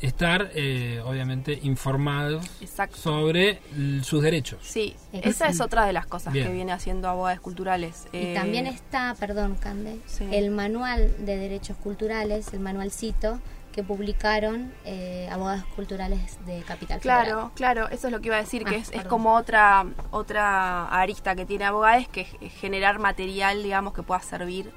estar, 0.00 0.50
eh, 0.54 1.02
obviamente, 1.04 1.58
informados 1.62 2.44
Exacto. 2.60 2.96
sobre 2.96 3.60
sus 4.02 4.22
derechos. 4.22 4.58
Sí, 4.62 4.96
esa 5.12 5.48
es 5.48 5.60
otra 5.60 5.84
de 5.84 5.92
las 5.92 6.06
cosas 6.06 6.32
Bien. 6.32 6.46
que 6.46 6.52
viene 6.52 6.72
haciendo 6.72 7.08
Abogados 7.08 7.40
Culturales. 7.40 8.06
Y 8.12 8.16
Eh, 8.18 8.34
también 8.34 8.66
está, 8.66 9.14
perdón, 9.20 9.56
Cande, 9.56 9.98
sí. 10.06 10.26
el 10.32 10.50
manual 10.50 11.14
de 11.24 11.36
derechos 11.36 11.76
culturales, 11.76 12.52
el 12.52 12.60
manualcito, 12.60 13.40
que 13.72 13.84
publicaron 13.84 14.72
eh, 14.84 15.28
abogados 15.30 15.64
culturales 15.76 16.38
de 16.44 16.60
Capital 16.62 16.98
Claro, 16.98 17.24
Federal. 17.24 17.50
claro, 17.54 17.88
eso 17.90 18.08
es 18.08 18.12
lo 18.12 18.20
que 18.20 18.26
iba 18.26 18.36
a 18.36 18.40
decir, 18.40 18.64
que 18.64 18.74
Ah, 18.74 18.78
es, 18.78 18.90
es 18.90 19.04
como 19.04 19.34
otra 19.36 19.86
otra 20.10 20.86
arista 20.88 21.36
que 21.36 21.46
tiene 21.46 21.66
Abogados, 21.66 22.08
que 22.08 22.22
es 22.40 22.52
generar 22.54 22.98
material, 22.98 23.62
digamos, 23.62 23.94
que 23.94 24.02
pueda 24.02 24.20
servir 24.22 24.72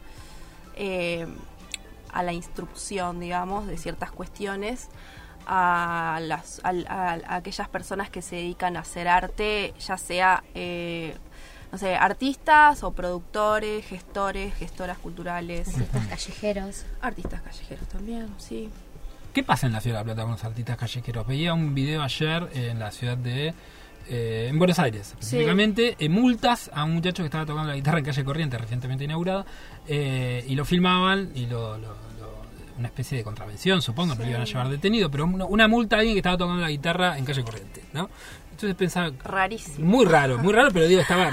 eh, 0.75 1.25
a 2.11 2.21
la 2.21 2.33
instrucción, 2.33 3.19
digamos, 3.19 3.65
de 3.65 3.77
ciertas 3.77 4.11
cuestiones 4.11 4.89
a, 5.47 6.19
las, 6.21 6.59
al- 6.63 6.85
a- 6.87 7.19
a 7.27 7.35
aquellas 7.35 7.67
personas 7.69 8.09
que 8.09 8.21
se 8.21 8.37
dedican 8.37 8.77
a 8.77 8.81
hacer 8.81 9.07
arte, 9.07 9.73
ya 9.79 9.97
sea, 9.97 10.43
eh, 10.55 11.15
no 11.71 11.77
sé, 11.77 11.95
artistas 11.95 12.83
o 12.83 12.91
productores, 12.91 13.85
gestores, 13.85 14.53
gestoras 14.55 14.97
culturales, 14.99 15.67
Artistas 15.69 16.07
callejeros. 16.07 16.85
artistas 17.01 17.41
callejeros 17.41 17.87
también, 17.87 18.27
sí. 18.37 18.69
¿Qué 19.33 19.41
pasa 19.43 19.65
en 19.65 19.73
la 19.73 19.81
ciudad 19.81 19.97
de 19.97 20.01
La 20.01 20.13
Plata 20.13 20.21
con 20.23 20.31
los 20.33 20.43
artistas 20.43 20.77
callejeros? 20.77 21.25
Veía 21.25 21.53
un 21.55 21.73
video 21.73 22.03
ayer 22.03 22.47
en 22.53 22.77
la 22.77 22.91
ciudad 22.91 23.17
de... 23.17 23.53
eh, 24.07 24.47
en 24.49 24.59
Buenos 24.59 24.77
Aires, 24.77 25.07
específicamente, 25.13 25.95
eh, 25.97 26.09
multas 26.09 26.69
a 26.73 26.83
un 26.83 26.93
muchacho 26.93 27.23
que 27.23 27.27
estaba 27.27 27.45
tocando 27.45 27.69
la 27.69 27.75
guitarra 27.75 27.97
en 27.97 28.05
calle 28.05 28.23
Corriente, 28.23 28.57
recientemente 28.59 29.05
inaugurada, 29.05 29.43
eh, 29.87 30.45
y 30.47 30.53
lo 30.55 30.65
filmaban 30.65 31.31
y 31.33 31.47
lo, 31.47 31.77
lo- 31.79 31.87
lo- 31.87 32.12
una 32.77 32.87
especie 32.87 33.17
de 33.17 33.23
contravención, 33.23 33.81
supongo, 33.81 34.15
no 34.15 34.23
lo 34.23 34.29
iban 34.29 34.41
a 34.41 34.45
llevar 34.45 34.69
detenido, 34.69 35.09
pero 35.11 35.25
una, 35.25 35.45
una 35.45 35.67
multa 35.67 35.95
a 35.95 35.99
alguien 35.99 36.15
que 36.15 36.19
estaba 36.19 36.37
tocando 36.37 36.61
la 36.61 36.69
guitarra 36.69 37.17
en 37.17 37.25
calle 37.25 37.43
Corriente, 37.43 37.83
¿no? 37.93 38.09
Entonces 38.51 38.75
pensaba, 38.75 39.11
Rarísimo. 39.23 39.85
muy 39.85 40.05
raro, 40.05 40.37
muy 40.37 40.53
raro, 40.53 40.69
pero 40.71 40.87
digo, 40.87 41.01
estaba. 41.01 41.31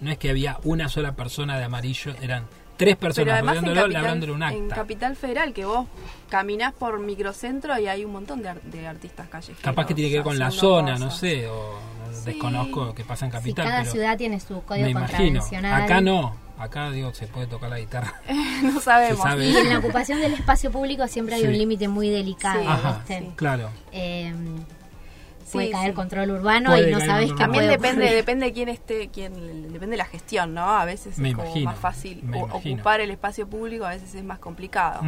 No 0.00 0.10
es 0.10 0.18
que 0.18 0.30
había 0.30 0.58
una 0.64 0.88
sola 0.88 1.12
persona 1.12 1.56
de 1.58 1.64
amarillo, 1.64 2.14
eran 2.20 2.44
tres 2.76 2.96
Pero 2.96 2.98
personas 3.14 3.34
además 3.34 3.56
en 3.56 3.64
Capital, 3.74 4.30
un 4.30 4.42
en 4.42 4.62
acta. 4.64 4.74
Capital 4.74 5.16
Federal, 5.16 5.52
que 5.52 5.64
vos 5.64 5.86
caminás 6.28 6.72
por 6.72 6.98
microcentro 7.00 7.78
y 7.78 7.86
hay 7.86 8.04
un 8.04 8.12
montón 8.12 8.42
de, 8.42 8.48
ar- 8.50 8.62
de 8.62 8.86
artistas 8.86 9.28
callejeros. 9.28 9.62
Capaz 9.62 9.86
que 9.86 9.94
tiene 9.94 10.10
que 10.10 10.16
ver 10.16 10.24
con 10.24 10.38
la 10.38 10.50
zona, 10.50 10.96
no 10.98 11.10
sé, 11.10 11.46
o 11.48 11.78
no 12.10 12.18
Sí. 12.18 12.30
desconozco 12.32 12.84
lo 12.86 12.94
que 12.94 13.04
pasa 13.04 13.26
en 13.26 13.32
Sí, 13.32 13.38
Capital. 13.38 13.64
cada 13.66 13.80
pero 13.80 13.92
ciudad 13.92 14.16
tiene 14.16 14.40
su 14.40 14.62
código 14.62 14.84
me 14.84 14.90
imagino. 14.92 15.42
Acá 15.72 16.00
no, 16.00 16.36
acá 16.58 16.90
digo, 16.90 17.12
se 17.12 17.26
puede 17.26 17.46
tocar 17.48 17.70
la 17.70 17.78
guitarra. 17.80 18.20
no 18.62 18.80
sabemos. 18.80 19.20
Sabe. 19.22 19.48
Y 19.48 19.56
en 19.56 19.68
la 19.68 19.78
ocupación 19.78 20.20
del 20.20 20.34
espacio 20.34 20.70
público 20.70 21.06
siempre 21.08 21.34
hay 21.34 21.42
Sí. 21.42 21.46
un 21.48 21.58
límite 21.58 21.88
muy 21.88 22.08
delicado. 22.10 22.60
Sí. 22.60 22.66
Ajá, 22.68 22.98
¿viste? 23.08 23.30
claro. 23.36 23.70
Eh, 23.92 24.32
Sí, 25.54 25.58
puede 25.58 25.70
caer 25.70 25.90
sí. 25.90 25.94
control 25.94 26.30
urbano 26.30 26.70
Puede 26.70 26.88
y 26.88 26.92
no 26.92 26.98
caer 26.98 27.10
sabes 27.10 27.32
qué 27.32 27.38
También 27.38 27.64
puede 27.64 27.76
depende, 27.76 28.14
depende 28.14 28.46
de 28.46 28.52
quién 28.52 28.68
esté, 28.68 29.08
quién, 29.08 29.62
depende 29.72 29.92
de 29.92 29.96
la 29.98 30.04
gestión, 30.06 30.54
¿no? 30.54 30.68
A 30.76 30.84
veces 30.84 31.18
Me 31.18 31.30
es 31.30 31.34
como 31.34 31.54
más 31.60 31.78
fácil 31.78 32.22
ocupar 32.52 33.00
el 33.00 33.10
espacio 33.10 33.46
público, 33.48 33.84
a 33.84 33.90
veces 33.90 34.14
es 34.14 34.24
más 34.24 34.38
complicado. 34.38 35.00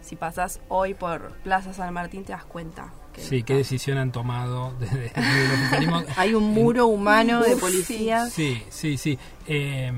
Si 0.00 0.16
pasas 0.16 0.60
hoy 0.68 0.94
por 0.94 1.30
Plaza 1.44 1.72
San 1.72 1.94
Martín 1.94 2.24
te 2.24 2.32
das 2.32 2.44
cuenta. 2.44 2.92
Que 3.12 3.20
Sí, 3.20 3.42
qué 3.44 3.54
decisión 3.54 3.98
han 3.98 4.10
tomado 4.10 4.72
desde, 4.80 5.12
desde. 5.14 6.04
Hay 6.16 6.34
un 6.34 6.44
muro 6.44 6.86
humano 6.88 7.40
de 7.42 7.56
policías. 7.56 8.32
Sí, 8.32 8.62
sí, 8.70 8.96
sí. 8.96 9.16
Eh, 9.46 9.92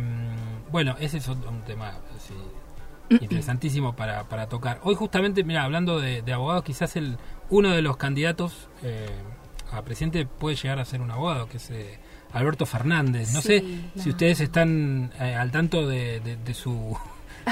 bueno, 0.71 0.97
ese 1.01 1.19
es 1.19 1.29
otro- 1.29 1.49
un 1.49 1.63
tema 1.63 1.93
sí, 2.27 2.35
interesantísimo 3.23 3.95
para, 3.95 4.25
para 4.25 4.49
tocar. 4.49 4.81
Hoy 4.83 4.95
justamente, 4.95 5.43
mira, 5.45 5.63
hablando 5.63 6.01
de, 6.01 6.21
de 6.23 6.33
abogados, 6.33 6.65
quizás 6.65 6.97
el 6.97 7.17
uno 7.51 7.71
de 7.71 7.81
los 7.83 7.97
candidatos 7.97 8.69
eh, 8.83 9.07
a 9.75 9.83
presidente 9.83 10.27
puede 10.27 10.57
llegar 10.57 10.79
a 10.79 10.85
ser 10.85 11.01
un 11.01 11.11
abogado, 11.11 11.49
que 11.49 11.57
es 11.59 11.71
eh, 11.71 11.99
Alberto 12.33 12.67
Fernández. 12.67 13.33
No 13.33 13.41
Sí, 13.43 13.49
sé 13.49 13.63
no. 13.95 14.03
si 14.03 14.11
ustedes 14.11 14.41
están 14.41 15.13
eh, 15.21 15.35
al 15.35 15.51
tanto 15.51 15.87
de, 15.87 16.21
de- 16.21 16.37
de 16.37 16.55
su 16.55 16.97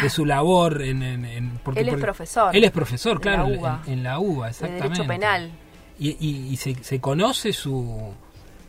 de 0.01 0.09
su 0.09 0.25
labor 0.25 0.81
en, 0.83 1.03
en- 1.03 1.25
en- 1.27 1.59
porque 1.63 1.81
Él 1.81 1.91
es 1.91 1.97
profesor 1.97 2.57
él 2.57 2.65
es 2.65 2.71
profesor 2.71 3.21
claro 3.21 3.43
la 3.47 3.53
en- 3.55 3.59
UBA. 3.61 3.83
en, 3.87 4.03
la 4.03 4.19
UBA 4.19 4.47
de 4.47 4.51
exactamente 4.51 4.85
Derecho 4.89 5.07
Penal. 5.07 5.51
y, 5.99 6.09
y- 6.19 6.49
y 6.51 6.57
se, 6.57 6.83
se 6.83 6.99
conoce 6.99 7.53
su 7.53 8.15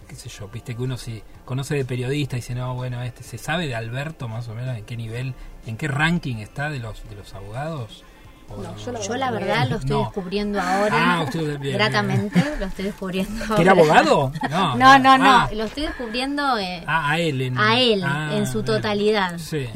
qué 0.06 0.16
sé 0.16 0.28
yo 0.28 0.50
viste 0.50 0.76
que 0.76 0.82
uno 0.82 0.98
si 0.98 1.24
conoce 1.46 1.76
de 1.76 1.86
periodista 1.86 2.36
y 2.36 2.40
dice 2.40 2.54
no 2.56 2.76
bueno 2.76 3.02
este 3.02 3.24
se 3.24 3.38
sabe 3.38 3.68
de 3.68 3.76
Alberto 3.76 4.28
más 4.28 4.50
o 4.50 4.54
menos 4.54 4.78
en 4.78 4.84
qué 4.84 4.98
nivel 4.98 5.34
en 5.66 5.78
qué 5.78 5.88
ranking 5.88 6.36
está 6.38 6.70
de 6.70 6.80
los 6.80 7.02
de 7.10 7.16
los 7.16 7.34
abogados 7.34 8.04
¿O 8.04 8.13
No, 8.50 8.78
yo 8.78 8.92
la 8.92 9.00
Yo 9.02 9.16
la 9.16 9.32
verdad 9.32 9.68
lo 9.70 9.76
estoy 9.78 9.90
No. 9.92 10.00
descubriendo 10.04 10.62
ahora. 10.62 10.92
Ah, 11.20 11.24
usted 11.24 11.40
bien, 11.42 11.62
bien. 11.62 11.74
gratamente 11.78 12.44
lo 12.60 12.66
estoy 12.66 12.86
descubriendo 12.86 13.44
ahora. 13.44 13.56
¿Que 13.56 13.62
era 13.62 13.72
abogado? 13.72 14.32
No, 14.50 14.76
No, 14.76 15.00
no, 15.00 15.18
no. 15.18 15.26
Ah, 15.32 15.50
Lo 15.54 15.64
estoy 15.64 15.84
descubriendo 15.84 16.58
eh, 16.60 16.84
ah, 16.86 17.12
a 17.12 17.20
él. 17.20 17.42
En, 17.42 17.58
a 17.58 17.80
él, 17.80 18.04
ah, 18.06 18.32
en 18.36 18.46
su 18.48 18.64
totalidad. 18.64 19.38
Sí. 19.40 19.68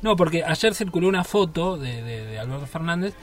No, 0.00 0.16
porque 0.16 0.42
ayer 0.44 0.74
circuló 0.74 1.08
una 1.08 1.24
foto 1.24 1.76
de, 1.76 2.02
de- 2.02 2.26
de 2.26 2.38
Alberto 2.38 2.66
Fernández. 2.66 3.14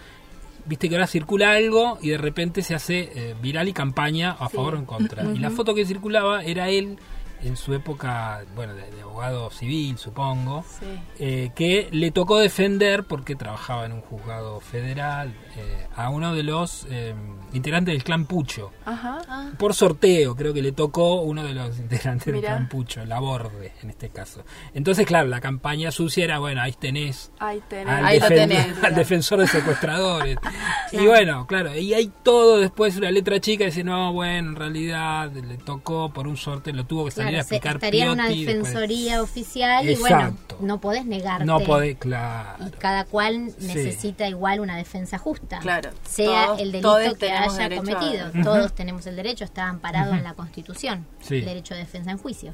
Viste 0.65 0.87
que 0.87 0.95
ahora 0.95 1.07
circula 1.07 1.53
algo 1.53 1.97
y 2.01 2.09
de 2.09 2.17
repente 2.19 2.61
se 2.61 2.75
hace 2.75 3.11
eh, 3.15 3.35
viral 3.41 3.67
y 3.67 3.73
campaña 3.73 4.35
a 4.39 4.49
favor 4.49 4.75
o 4.75 4.77
en 4.77 4.85
contra. 4.85 5.23
Y 5.23 5.39
la 5.39 5.49
foto 5.49 5.73
que 5.73 5.85
circulaba 5.85 6.43
era 6.43 6.69
él 6.69 6.99
en 7.41 7.55
su 7.57 7.73
época, 7.73 8.41
bueno, 8.55 8.73
de, 8.73 8.89
de 8.91 9.01
abogado 9.01 9.49
civil, 9.51 9.97
supongo, 9.97 10.63
Sí. 10.79 10.85
eh, 11.19 11.51
que 11.55 11.87
le 11.91 12.11
tocó 12.11 12.37
defender, 12.39 13.03
porque 13.05 13.35
trabajaba 13.35 13.85
en 13.85 13.93
un 13.93 14.01
juzgado 14.01 14.59
federal, 14.59 15.33
eh, 15.57 15.87
a 15.95 16.09
uno 16.09 16.33
de 16.35 16.43
los 16.43 16.85
eh, 16.89 17.13
integrantes 17.53 17.93
del 17.93 18.03
clan 18.03 18.25
Pucho. 18.25 18.71
Ajá. 18.85 19.51
Por 19.57 19.73
sorteo, 19.73 20.35
creo 20.35 20.53
que 20.53 20.61
le 20.61 20.71
tocó 20.71 21.21
uno 21.21 21.43
de 21.43 21.53
los 21.53 21.77
integrantes 21.79 22.25
del 22.33 22.41
clan 22.41 22.67
Pucho, 22.69 23.05
la 23.05 23.19
Borde 23.19 23.73
en 23.83 23.89
este 23.89 24.09
caso. 24.09 24.43
Entonces, 24.73 25.05
claro, 25.07 25.27
la 25.27 25.39
campaña 25.41 25.91
sucia 25.91 26.23
era, 26.25 26.39
bueno, 26.39 26.61
ahí 26.61 26.73
tenés 26.73 27.31
Ahí 27.39 27.61
tenés. 27.67 27.87
al, 27.93 28.05
Ahí 28.05 28.19
lo 28.19 28.25
defen- 28.27 28.35
tenés. 28.35 28.67
al 28.83 28.95
defensor 28.95 29.39
de 29.39 29.47
secuestradores. 29.47 30.37
Y 30.91 31.05
bueno, 31.05 31.45
claro, 31.45 31.75
y 31.77 31.93
hay 31.93 32.11
todo 32.23 32.57
después 32.57 32.97
una 32.97 33.11
letra 33.11 33.39
chica 33.39 33.63
dice, 33.65 33.83
no, 33.83 34.11
bueno, 34.11 34.49
en 34.49 34.55
realidad 34.55 35.31
le 35.31 35.57
tocó 35.57 36.11
por 36.11 36.27
un 36.27 36.35
sorteo, 36.35 36.73
lo 36.73 36.85
tuvo 36.87 37.05
que 37.05 37.11
salir 37.11 37.28
Claro, 37.29 37.43
se- 37.47 37.55
estaría 37.57 38.05
en 38.05 38.11
una 38.11 38.27
después- 38.29 38.45
defensoría 38.47 39.21
oficial 39.21 39.89
y 39.89 39.95
bueno, 39.95 40.37
no 40.59 40.79
podés 40.81 41.05
negarte. 41.05 41.45
No 41.45 41.59
podés, 41.61 41.97
claro. 41.97 42.65
Y 42.67 42.71
cada 42.71 43.05
cual 43.05 43.51
Sí. 43.57 43.67
necesita 43.67 44.27
igual 44.27 44.59
una 44.59 44.77
defensa 44.77 45.17
justa. 45.17 45.59
Claro. 45.59 45.91
Sea 46.03 46.47
Todos- 46.47 46.59
el 46.61 46.71
delito 46.71 46.97
que 46.97 47.15
tenemos 47.15 47.57
haya 47.59 47.65
a- 47.75 47.77
cometido. 47.79 48.31
Todos 48.43 48.73
tenemos 48.75 49.05
el 49.07 49.15
derecho, 49.15 49.43
está 49.43 49.67
amparado 49.67 50.13
en 50.13 50.23
la 50.23 50.33
Constitución. 50.33 51.05
Sí. 51.21 51.35
El 51.37 51.45
derecho 51.45 51.73
de 51.73 51.81
defensa 51.81 52.11
en 52.11 52.17
juicio. 52.17 52.51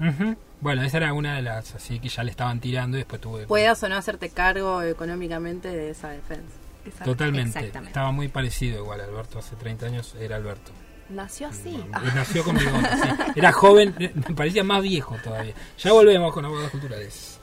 Bueno, 0.61 0.83
esa 0.83 0.97
era 0.97 1.13
una 1.13 1.35
de 1.35 1.41
las 1.41 1.75
así 1.75 1.99
que 1.99 2.09
ya 2.09 2.23
le 2.23 2.31
estaban 2.31 2.59
tirando 2.59 2.97
y 2.97 3.01
después 3.01 3.21
tuve... 3.21 3.45
Puedas 3.45 3.81
o 3.83 3.89
no 3.89 3.95
hacerte 3.97 4.29
cargo 4.29 4.81
económicamente 4.81 5.67
de 5.69 5.89
esa 5.91 6.09
defensa. 6.09 6.53
Totalmente. 7.03 7.57
Exactamente. 7.59 7.89
Estaba 7.89 8.11
muy 8.11 8.27
parecido 8.27 8.79
igual 8.83 9.01
Alberto. 9.01 9.39
Hace 9.39 9.55
30 9.55 9.87
años 9.87 10.15
era 10.19 10.35
Alberto. 10.35 10.71
Nació 11.09 11.47
así. 11.47 11.75
Él 11.75 12.11
Nació 12.15 12.43
con 12.43 12.55
bigote, 12.57 12.89
sí. 13.01 13.09
Era 13.35 13.51
joven, 13.51 13.95
me 13.97 14.35
parecía 14.35 14.63
más 14.63 14.81
viejo 14.81 15.15
todavía. 15.23 15.53
Ya 15.79 15.91
volvemos 15.91 16.33
con 16.33 16.45
abogados 16.45 16.71
culturales. 16.71 17.39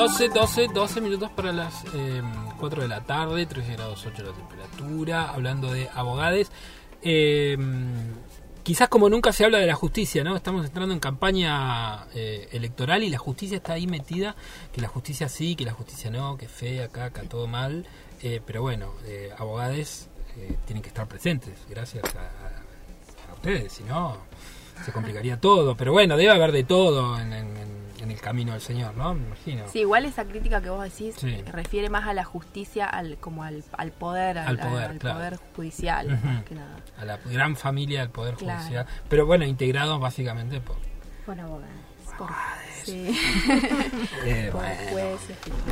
12, 0.00 0.30
12, 0.30 0.68
12 0.68 1.00
minutos 1.02 1.30
para 1.32 1.52
las 1.52 1.84
eh, 1.94 2.22
4 2.58 2.82
de 2.82 2.88
la 2.88 3.04
tarde, 3.04 3.44
13 3.44 3.72
grados 3.74 4.02
8 4.06 4.22
la 4.22 4.32
temperatura, 4.32 5.28
hablando 5.30 5.70
de 5.70 5.90
abogados. 5.94 6.50
Eh, 7.02 7.58
quizás 8.62 8.88
como 8.88 9.10
nunca 9.10 9.30
se 9.34 9.44
habla 9.44 9.58
de 9.58 9.66
la 9.66 9.74
justicia, 9.74 10.24
¿no? 10.24 10.36
Estamos 10.36 10.64
entrando 10.64 10.94
en 10.94 11.00
campaña 11.00 12.06
eh, 12.14 12.48
electoral 12.52 13.02
y 13.02 13.10
la 13.10 13.18
justicia 13.18 13.58
está 13.58 13.74
ahí 13.74 13.86
metida, 13.86 14.36
que 14.72 14.80
la 14.80 14.88
justicia 14.88 15.28
sí, 15.28 15.54
que 15.54 15.66
la 15.66 15.72
justicia 15.74 16.10
no, 16.10 16.38
que 16.38 16.48
fea, 16.48 16.88
caca, 16.88 17.20
todo 17.24 17.46
mal. 17.46 17.84
Eh, 18.22 18.40
pero 18.46 18.62
bueno, 18.62 18.94
eh, 19.04 19.30
abogados 19.36 20.06
tienen 20.64 20.82
que 20.82 20.88
estar 20.88 21.06
presentes, 21.08 21.52
gracias 21.68 22.04
a 22.14 23.34
ustedes, 23.34 23.70
si 23.74 23.82
no 23.84 24.16
se 24.82 24.92
complicaría 24.92 25.38
todo. 25.38 25.76
Pero 25.76 25.92
bueno, 25.92 26.16
debe 26.16 26.30
haber 26.32 26.52
de 26.52 26.64
todo 26.64 27.18
en, 27.18 27.34
en- 27.34 27.69
en- 28.02 28.10
el 28.10 28.20
camino 28.20 28.52
del 28.52 28.60
Señor, 28.60 28.96
¿no? 28.96 29.14
Me 29.14 29.26
imagino. 29.26 29.64
Sí, 29.68 29.80
igual 29.80 30.04
esa 30.04 30.24
crítica 30.24 30.60
que 30.60 30.70
vos 30.70 30.82
decís 30.82 31.14
Sí. 31.18 31.42
refiere 31.52 31.88
más 31.90 32.06
a 32.06 32.14
la 32.14 32.24
justicia, 32.24 32.86
al 32.86 33.18
como 33.18 33.44
al, 33.44 33.62
al 33.76 33.92
poder, 33.92 34.38
al, 34.38 34.48
Al 34.48 34.58
poder, 34.58 34.90
al 34.90 34.98
claro. 34.98 35.16
poder 35.18 35.38
judicial, 35.56 36.20
más 36.24 36.44
que 36.44 36.54
nada. 36.54 36.76
A 36.98 37.04
la 37.04 37.16
gran 37.18 37.56
familia 37.56 38.00
del 38.00 38.10
Poder 38.10 38.34
Claro. 38.34 38.60
Judicial. 38.60 38.86
Pero 39.08 39.26
bueno, 39.26 39.44
integrados 39.44 40.00
básicamente 40.00 40.60
por... 40.60 40.76
Por 41.26 41.38
abogados. 41.38 41.74
Por, 42.18 42.28
sí, 42.84 43.16
eh, 44.26 44.50
por 44.52 44.60
bueno, 44.92 45.16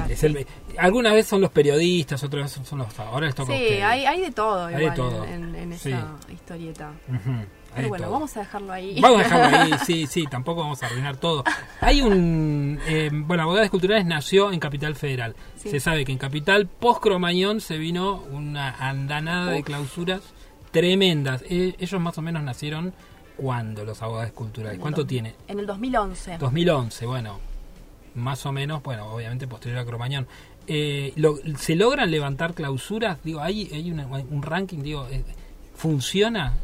es 0.09 0.25
el- 0.25 0.47
algunas 0.79 1.13
veces 1.13 1.29
son 1.29 1.43
los 1.43 1.51
periodistas, 1.51 2.23
otras 2.23 2.45
veces 2.45 2.67
son 2.67 2.79
los... 2.79 2.99
Ahora 2.99 3.27
les 3.27 3.35
toca 3.35 3.53
Sí, 3.53 3.59
hay, 3.83 4.07
hay 4.07 4.21
de 4.23 4.31
todo 4.31 4.65
Hay 4.67 4.75
de 4.77 4.81
igual 4.85 4.97
todo. 4.97 5.25
en, 5.25 5.55
en 5.55 5.79
Sí. 5.79 5.91
esa 5.91 6.17
historieta. 6.33 6.93
Hay 7.11 7.68
Pero 7.75 7.89
bueno, 7.89 8.05
todo. 8.05 8.13
vamos 8.15 8.37
a 8.37 8.41
dejarlo 8.41 8.73
ahí. 8.73 9.01
Vamos 9.01 9.21
a 9.21 9.23
dejarlo 9.25 9.59
ahí, 9.59 9.73
sí, 9.87 10.07
sí, 10.07 10.25
tampoco 10.31 10.63
vamos 10.63 10.83
a 10.83 10.87
arruinar 10.87 11.17
todo. 11.17 11.45
Hay 11.81 12.01
un. 12.03 12.81
eh, 12.87 13.11
bueno, 13.13 13.45
Abogados 13.45 13.71
Culturales 13.71 14.05
nació 14.07 14.53
en 14.53 14.59
Capital 14.61 14.97
Federal. 14.97 15.37
Sí. 15.57 15.71
Se 15.71 15.81
sabe 15.81 16.05
que 16.05 16.13
en 16.13 16.19
Capital, 16.19 16.67
post-Cromañón, 16.67 17.61
se 17.61 17.79
vino 17.79 18.23
una 18.33 18.71
andanada 18.79 19.53
de 19.53 19.63
clausuras 19.63 20.23
tremendas. 20.71 21.43
Eh, 21.49 21.75
ellos 21.79 22.01
más 22.01 22.19
o 22.19 22.23
menos 22.23 22.43
nacieron 22.43 22.93
cuando 23.37 23.85
los 23.85 24.03
abogados 24.03 24.33
culturales. 24.33 24.79
¿Cuánto 24.81 25.07
tiene? 25.07 25.35
En 25.47 25.61
el 25.61 25.67
2011. 25.67 26.39
2011, 26.39 27.07
bueno, 27.07 27.39
más 28.17 28.45
o 28.47 28.53
menos, 28.53 28.83
bueno, 28.83 29.07
obviamente 29.13 29.47
posterior 29.47 29.81
a 29.81 29.85
Cromañón. 29.85 30.27
Eh, 30.67 31.13
lo- 31.17 31.37
¿Se 31.57 31.77
logran 31.77 32.11
levantar 32.11 32.53
clausuras? 32.55 33.19
Digo, 33.23 33.41
¿hay, 33.41 33.71
hay 33.73 33.91
una- 33.93 34.07
un 34.07 34.43
ranking? 34.43 34.79
Digo, 34.83 35.07
eh, 35.11 35.23
¿funciona 35.75 36.55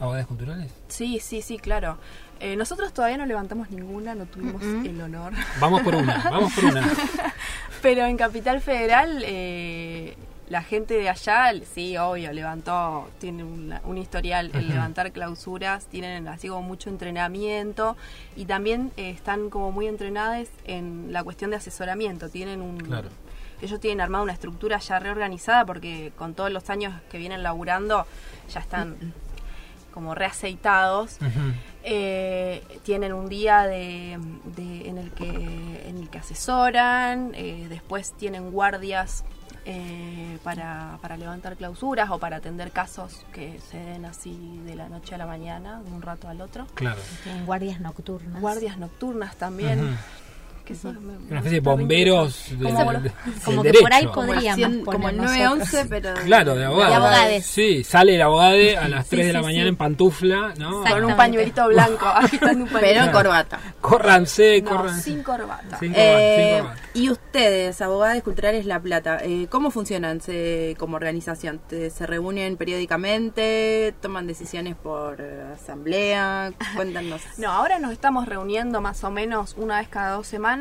abogados 0.00 0.26
culturales? 0.26 0.72
Sí, 0.88 1.18
sí, 1.20 1.42
sí, 1.42 1.58
claro. 1.58 1.98
Eh, 2.40 2.54
nosotros 2.56 2.92
todavía 2.92 3.16
no 3.16 3.26
levantamos 3.26 3.68
ninguna, 3.70 4.14
no 4.14 4.26
tuvimos 4.26 4.62
el 4.62 5.00
honor. 5.00 5.32
Vamos 5.60 5.82
por 5.82 5.94
una, 5.96 6.18
vamos 6.30 6.52
por 6.54 6.64
una. 6.66 6.86
Pero 7.82 8.04
en 8.06 8.16
Capital 8.16 8.60
Federal, 8.60 9.22
eh, 9.26 10.16
la 10.48 10.62
gente 10.62 10.94
de 10.94 11.08
allá, 11.08 11.52
sí, 11.74 11.96
obvio, 11.96 12.32
levantó, 12.32 13.08
tiene 13.18 13.44
una- 13.44 13.80
un 13.84 13.98
historial 13.98 14.50
en 14.54 14.60
Ujú. 14.64 14.68
levantar 14.72 15.10
clausuras, 15.12 15.86
tienen 15.86 16.26
así 16.28 16.48
como 16.48 16.62
mucho 16.62 16.90
entrenamiento 16.90 17.96
y 18.36 18.44
también 18.46 18.92
eh, 18.96 19.10
están 19.10 19.50
como 19.50 19.72
muy 19.72 19.86
entrenadas 19.88 20.48
en 20.64 21.12
la 21.12 21.22
cuestión 21.24 21.50
de 21.50 21.56
asesoramiento. 21.56 22.28
Tienen 22.28 22.62
un. 22.62 22.78
Claro. 22.78 23.08
Ellos 23.60 23.80
tienen 23.80 24.00
armada 24.00 24.22
una 24.22 24.32
estructura 24.32 24.78
ya 24.78 25.00
reorganizada 25.00 25.64
porque 25.66 26.12
con 26.16 26.34
todos 26.34 26.52
los 26.52 26.70
años 26.70 26.94
que 27.10 27.18
vienen 27.18 27.42
laburando 27.42 28.06
ya 28.54 28.60
están 28.60 28.96
como 29.92 30.14
reaceitados. 30.14 31.18
Eh, 31.84 32.62
tienen 32.82 33.12
un 33.12 33.28
día 33.28 33.62
de, 33.62 34.18
de- 34.56 34.88
en 34.88 34.98
el 34.98 35.10
que 35.12 35.28
en 35.88 35.96
el 35.98 36.10
que 36.10 36.18
asesoran 36.18 37.32
eh, 37.34 37.66
después 37.68 38.12
tienen 38.12 38.50
guardias 38.50 39.24
eh, 39.64 40.38
para, 40.42 40.98
para 41.00 41.16
levantar 41.16 41.56
clausuras 41.56 42.10
o 42.10 42.18
para 42.18 42.36
atender 42.36 42.70
casos 42.72 43.24
que 43.32 43.58
se 43.70 43.78
den 43.78 44.04
así 44.06 44.60
de 44.64 44.74
la 44.76 44.88
noche 44.88 45.14
a 45.14 45.18
la 45.18 45.26
mañana 45.26 45.82
de 45.82 45.90
un 45.92 46.02
rato 46.02 46.28
al 46.28 46.40
otro 46.40 46.66
Claro. 46.74 47.00
Tienen 47.22 47.46
guardias 47.46 47.80
nocturnas. 47.80 48.40
guardias 48.40 48.76
nocturnas 48.78 49.36
también. 49.36 49.96
Que 50.68 50.86
Una 50.86 51.38
especie 51.38 51.50
de 51.50 51.60
bomberos 51.60 52.44
Como- 52.62 52.92
como 53.44 53.62
que 53.62 53.72
por 53.74 53.92
ahí. 53.92 54.06
Como 54.06 54.26
Podríamos 54.28 54.56
100 54.56 54.84
como 54.84 54.98
poner 55.00 55.10
el 55.10 55.16
nosotros. 55.16 55.38
911, 55.48 55.86
pero 55.88 56.14
de- 56.14 56.20
Claro, 56.22 56.54
de 56.54 56.64
abogados. 56.64 57.44
Sí, 57.44 57.84
sale 57.84 58.14
el 58.16 58.22
abogado 58.22 58.54
a 58.80 58.88
las 58.88 59.04
Sí, 59.06 59.10
3 59.16 59.26
de 59.28 59.32
la 59.32 59.38
sí, 59.40 59.44
mañana 59.44 59.64
sí. 59.64 59.68
en 59.68 59.76
pantufla, 59.76 60.54
¿no? 60.58 60.84
con 60.84 61.04
un 61.04 61.16
pañuelito 61.16 61.66
blanco 61.68 62.06
agitando 62.14 62.64
un 62.64 62.70
pero 62.70 63.04
en 63.04 63.10
corbata. 63.12 63.58
Córranse, 63.80 64.60
no, 64.62 64.70
córranse. 64.70 65.02
sin 65.02 65.22
corbata 65.22 65.78
Sin 65.78 65.92
corbata, 65.92 65.98
Eh, 66.20 66.54
sin 66.56 66.64
corbata. 66.64 66.80
y 66.94 67.10
ustedes, 67.10 67.80
Abogados 67.80 68.22
Culturales 68.22 68.66
La 68.66 68.80
Plata, 68.80 69.18
eh, 69.22 69.46
¿cómo 69.50 69.70
funcionan 69.70 70.20
se- 70.20 70.76
como 70.78 70.96
organización? 70.96 71.60
¿Te- 71.66 71.90
¿Se 71.90 72.06
reúnen 72.06 72.56
periódicamente? 72.56 73.94
¿Toman 74.00 74.26
decisiones 74.26 74.76
por 74.76 75.20
eh, 75.20 75.42
asamblea? 75.54 76.52
Cuéntanos. 76.76 77.20
no 77.38 77.50
ahora 77.50 77.78
nos 77.78 77.92
estamos 77.92 78.26
reuniendo 78.26 78.80
más 78.80 79.02
o 79.04 79.10
menos 79.10 79.54
una 79.56 79.78
vez 79.78 79.88
cada 79.88 80.12
dos 80.16 80.26
semanas 80.26 80.57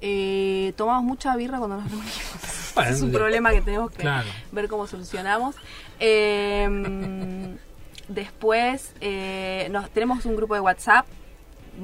Eh, 0.00 0.72
tomamos 0.76 1.04
mucha 1.04 1.34
birra 1.36 1.58
cuando 1.58 1.76
nos 1.76 1.84
reunimos. 1.90 2.12
Bueno, 2.74 2.90
es 2.92 3.02
un 3.02 3.10
problema 3.10 3.50
que 3.50 3.62
tenemos 3.62 3.90
que 3.90 3.98
Claro. 3.98 4.28
ver 4.52 4.68
cómo 4.68 4.86
solucionamos. 4.86 5.56
Eh, 5.98 7.56
después 8.08 8.92
eh, 9.00 9.68
nos, 9.70 9.90
tenemos 9.90 10.24
un 10.24 10.36
grupo 10.36 10.54
de 10.54 10.60
WhatsApp. 10.60 11.06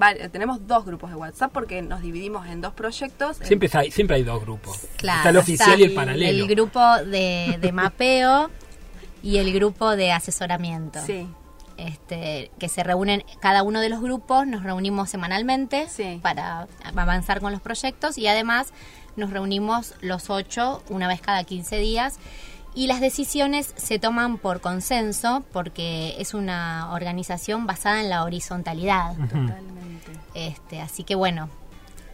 Va- 0.00 0.12
eh, 0.12 0.29
tenemos 0.29 0.66
dos 0.66 0.85
grupos 0.85 1.11
de 1.11 1.16
WhatsApp 1.16 1.50
porque 1.52 1.83
nos 1.83 2.02
dividimos 2.02 2.46
en 2.48 2.61
dos 2.61 2.72
proyectos. 2.72 3.38
Siempre 3.42 3.68
hay, 3.72 3.90
siempre 3.90 4.16
hay 4.16 4.22
dos 4.22 4.40
grupos. 4.40 4.87
Claro, 4.96 5.18
está 5.18 5.31
el 5.31 5.37
oficial 5.38 5.70
está 5.70 5.81
y 5.81 5.85
el 5.85 5.94
paralelo. 5.94 6.42
El 6.44 6.48
grupo 6.48 6.81
de, 7.05 7.59
de 7.61 7.72
mapeo 7.72 8.50
y 9.22 9.38
el 9.38 9.52
grupo 9.52 9.96
de 9.96 10.12
asesoramiento. 10.12 11.00
Sí, 11.05 11.26
Este, 11.76 12.50
que 12.58 12.68
se 12.68 12.82
reúnen 12.82 13.22
cada 13.40 13.62
uno 13.62 13.80
de 13.80 13.88
los 13.90 14.00
grupos, 14.00 14.46
nos 14.46 14.62
reunimos 14.62 15.10
semanalmente 15.10 15.86
Sí. 15.88 16.18
para 16.22 16.66
avanzar 16.94 17.40
con 17.40 17.52
los 17.52 17.60
proyectos 17.60 18.16
y 18.16 18.26
además 18.28 18.72
nos 19.16 19.30
reunimos 19.30 19.94
los 20.00 20.30
ocho 20.30 20.82
una 20.88 21.06
vez 21.06 21.20
cada 21.20 21.44
15 21.44 21.76
días 21.78 22.18
y 22.74 22.86
las 22.86 23.00
decisiones 23.00 23.72
se 23.76 23.98
toman 23.98 24.38
por 24.38 24.60
consenso 24.62 25.44
porque 25.52 26.14
es 26.18 26.32
una 26.34 26.92
organización 26.92 27.66
basada 27.66 28.00
en 28.00 28.08
la 28.10 28.24
horizontalidad. 28.24 29.14
totalmente. 29.16 30.12
Este, 30.34 30.80
así 30.80 31.02
que 31.04 31.14
bueno, 31.14 31.48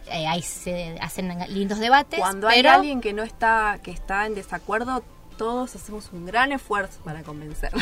eh, 0.07 0.27
ahí 0.27 0.41
se 0.41 0.97
hacen 1.01 1.33
lindos 1.49 1.79
debates. 1.79 2.19
Cuando 2.19 2.47
hay 2.49 2.65
alguien 2.65 2.99
que 3.01 3.13
no 3.13 3.23
está, 3.23 3.79
que 3.81 3.91
está 3.91 4.25
en 4.25 4.35
desacuerdo, 4.35 5.03
todos 5.33 5.75
hacemos 5.75 6.09
un 6.13 6.25
gran 6.25 6.51
esfuerzo 6.51 6.99
para 7.03 7.23
convencer. 7.23 7.71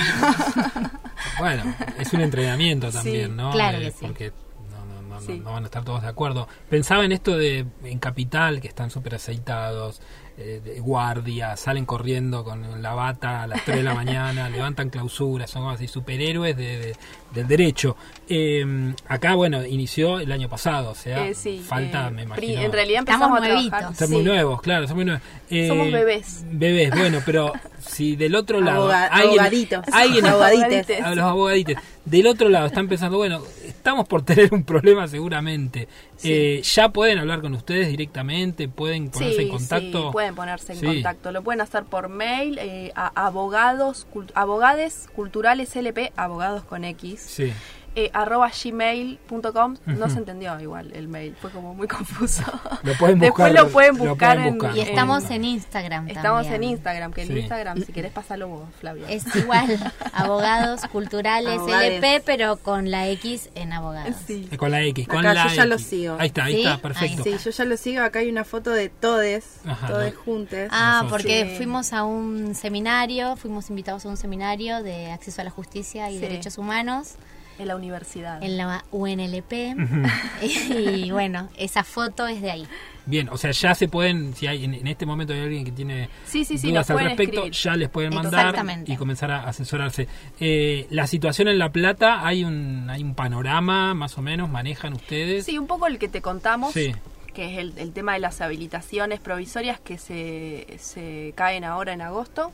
Bueno, 1.39 1.63
es 1.97 2.11
un 2.13 2.21
entrenamiento 2.21 2.91
también, 2.91 3.31
Sí, 3.31 3.35
¿no? 3.35 3.51
claro 3.51 3.77
Eh, 3.77 3.81
que 3.85 3.91
sí. 3.91 4.05
Porque 4.05 4.31
no, 4.71 4.85
no, 4.85 5.01
no, 5.01 5.15
no- 5.15 5.21
Sí. 5.21 5.39
no 5.39 5.51
van 5.53 5.63
a 5.63 5.65
estar 5.67 5.83
todos 5.83 6.01
de 6.01 6.07
acuerdo. 6.07 6.47
Pensaba 6.69 7.05
en 7.05 7.11
esto 7.11 7.37
de 7.37 7.65
en 7.83 7.99
Capital, 7.99 8.59
que 8.61 8.67
están 8.67 8.89
súper 8.89 9.15
aceitados, 9.15 10.01
eh, 10.41 10.61
de 10.61 10.79
guardia, 10.79 11.55
salen 11.57 11.85
corriendo 11.85 12.43
con 12.43 12.81
la 12.81 12.93
bata 12.93 13.43
a 13.43 13.47
las 13.47 13.63
3 13.65 13.77
de 13.77 13.83
la 13.83 13.93
mañana, 13.93 14.49
levantan 14.51 14.89
clausuras, 14.89 15.49
son 15.49 15.69
así 15.69 15.87
superhéroes 15.87 16.55
de, 16.57 16.77
de- 16.79 16.95
del 17.33 17.47
derecho. 17.47 17.95
Eh, 18.27 18.93
acá, 19.07 19.35
bueno, 19.35 19.65
inició 19.65 20.19
el 20.19 20.31
año 20.31 20.49
pasado, 20.49 20.91
o 20.91 20.95
sea, 20.95 21.27
Eh, 21.27 21.33
sí, 21.33 21.63
falta, 21.65 22.07
eh, 22.07 22.11
me 22.11 22.23
imagino. 22.23 22.61
En 22.61 22.71
realidad 22.73 22.99
Estamos 23.01 23.27
empezamos 23.29 23.37
a 23.39 23.41
trabajar. 23.43 23.71
nuevitos. 23.83 23.97
Son 23.97 24.07
sí. 24.07 24.13
muy 24.13 24.23
nuevos, 24.23 24.61
claro, 24.61 24.87
son 24.87 24.95
muy 24.97 25.05
nuevos. 25.05 25.23
Eh, 25.49 25.67
Somos 25.67 25.91
bebés. 25.91 26.43
Bebés, 26.51 26.91
bueno, 26.91 27.19
pero 27.25 27.53
si 27.81 28.15
del 28.15 28.35
otro 28.35 28.61
lado. 28.61 28.83
Aboga- 28.85 29.07
alguien, 29.07 29.39
abogaditos. 29.39 29.85
alguien 29.91 30.25
Abogadites. 30.25 31.01
a 31.01 31.15
los 31.15 31.25
abogadites. 31.25 31.77
Del 32.05 32.27
otro 32.27 32.49
lado 32.49 32.67
están 32.67 32.87
pensando, 32.87 33.17
bueno, 33.17 33.41
estamos 33.65 34.07
por 34.07 34.21
tener 34.25 34.53
un 34.53 34.63
problema 34.63 35.07
seguramente. 35.07 35.87
Eh, 36.23 36.61
ya 36.63 36.89
pueden 36.89 37.17
hablar 37.19 37.41
con 37.41 37.53
ustedes 37.53 37.87
directamente, 37.89 38.67
pueden 38.67 39.09
ponerse 39.09 39.41
en 39.41 39.49
contacto. 39.49 40.03
Sí, 40.07 40.09
pueden 40.11 40.35
ponerse 40.35 40.73
en 40.73 40.81
contacto. 40.83 41.31
Lo 41.31 41.41
pueden 41.43 41.61
hacer 41.61 41.83
por 41.83 42.09
mail 42.09 42.57
eh, 42.59 42.91
a 42.95 43.25
abogados, 43.25 44.07
cult- 44.13 44.31
abogades 44.35 45.07
culturales 45.15 45.75
LP, 45.75 46.11
abogados 46.15 46.63
con 46.63 46.83
X, 46.85 47.21
Sí. 47.21 47.51
Eh, 47.95 48.09
arroba 48.13 48.49
gmail.com. 48.63 49.75
No 49.85 50.09
se 50.09 50.17
entendió 50.17 50.59
igual 50.59 50.91
el 50.93 51.07
mail, 51.07 51.35
fue 51.41 51.51
como 51.51 51.73
muy 51.73 51.87
confuso. 51.89 52.43
Lo 52.83 52.93
pueden 52.95 53.19
Después 53.19 53.49
buscar, 53.49 53.65
lo 53.65 53.69
pueden 53.71 53.97
buscar, 53.97 54.37
en- 54.39 54.59
y 54.75 54.79
estamos 54.79 55.25
en- 55.25 55.31
en 55.33 55.45
Instagram 55.45 56.07
Estamos 56.09 56.43
también. 56.43 56.63
en 56.63 56.69
Instagram, 56.71 57.11
que 57.13 57.21
en 57.23 57.27
Sí. 57.27 57.39
Instagram, 57.39 57.83
si 57.83 57.91
querés 57.93 58.11
pasarlo 58.11 58.47
vos, 58.47 58.69
Flavia. 58.79 59.09
Es 59.09 59.23
igual, 59.35 59.77
abogados 60.13 60.81
culturales 60.91 61.59
Abogades. 61.59 61.91
LP, 62.03 62.23
pero 62.25 62.57
con 62.57 62.91
la 62.91 63.07
X 63.09 63.49
en 63.55 63.73
abogados. 63.73 64.15
Sí. 64.25 64.47
Eh, 64.51 64.57
Con 64.57 64.71
la 64.71 64.81
X, 64.83 65.07
con 65.07 65.19
Acá 65.19 65.33
la 65.33 65.43
yo 65.47 65.55
ya 65.55 65.63
X. 65.63 65.69
lo 65.69 65.77
sigo. 65.79 66.15
Ahí 66.19 66.27
está, 66.27 66.43
ahí 66.45 66.53
¿Sí? 66.55 66.59
está, 66.61 66.77
perfecto. 66.77 67.23
Sí, 67.23 67.35
yo 67.43 67.51
ya 67.51 67.65
lo 67.65 67.77
sigo. 67.77 68.03
Acá 68.03 68.19
hay 68.19 68.29
una 68.29 68.43
foto 68.45 68.71
de 68.71 68.89
todes, 68.89 69.57
Ajá, 69.65 69.87
todes 69.87 70.13
no. 70.13 70.21
juntes. 70.21 70.69
Ah, 70.71 71.01
Nosotros. 71.03 71.11
porque 71.23 71.49
Sí. 71.49 71.57
fuimos 71.57 71.93
a 71.93 72.03
un 72.03 72.55
seminario, 72.55 73.35
fuimos 73.35 73.69
invitados 73.69 74.05
a 74.05 74.09
un 74.09 74.17
seminario 74.17 74.81
de 74.83 75.11
acceso 75.11 75.41
a 75.41 75.43
la 75.43 75.51
justicia 75.51 76.09
y 76.09 76.15
Sí. 76.15 76.19
derechos 76.21 76.57
humanos 76.57 77.15
En 77.61 77.67
la 77.67 77.75
universidad. 77.75 78.41
en 78.43 78.57
la 78.57 78.83
UNLP. 78.91 79.53
Y 80.41 81.11
bueno, 81.11 81.49
esa 81.57 81.83
foto 81.83 82.27
es 82.27 82.41
de 82.41 82.51
ahí. 82.51 82.67
Bien, 83.05 83.29
o 83.29 83.37
sea, 83.37 83.51
ya 83.51 83.73
se 83.73 83.87
pueden, 83.87 84.33
si 84.35 84.45
hay 84.47 84.63
en, 84.63 84.73
en 84.75 84.85
este 84.87 85.05
momento 85.05 85.33
hay 85.33 85.39
alguien 85.41 85.65
que 85.65 85.71
tiene 85.71 86.07
Sí, 86.25 86.45
sí, 86.45 86.57
sí, 86.57 86.69
dudas 86.69 86.89
al 86.91 86.99
respecto, 86.99 87.45
escribir. 87.45 87.51
ya 87.53 87.75
les 87.75 87.89
pueden 87.89 88.13
mandar 88.13 88.55
y 88.85 88.95
comenzar 88.95 89.31
a 89.31 89.47
asesorarse. 89.47 90.07
Eh, 90.39 90.85
la 90.91 91.07
situación 91.07 91.47
en 91.47 91.57
La 91.57 91.71
Plata, 91.71 92.25
hay 92.25 92.43
un, 92.43 92.87
hay 92.89 93.01
un 93.01 93.15
panorama, 93.15 93.93
más 93.95 94.17
o 94.17 94.21
menos, 94.21 94.49
manejan 94.49 94.93
ustedes. 94.93 95.45
Sí, 95.45 95.57
un 95.57 95.65
poco 95.67 95.87
el 95.87 95.97
que 95.97 96.07
te 96.09 96.21
contamos, 96.21 96.73
Sí. 96.73 96.93
Que 97.31 97.51
es 97.53 97.57
el, 97.59 97.73
el 97.77 97.91
tema 97.93 98.13
de 98.13 98.19
las 98.19 98.41
habilitaciones 98.41 99.19
provisorias 99.19 99.79
que 99.79 99.97
se, 99.97 100.67
se 100.79 101.33
caen 101.35 101.63
ahora 101.63 101.93
en 101.93 102.01
agosto. 102.01 102.51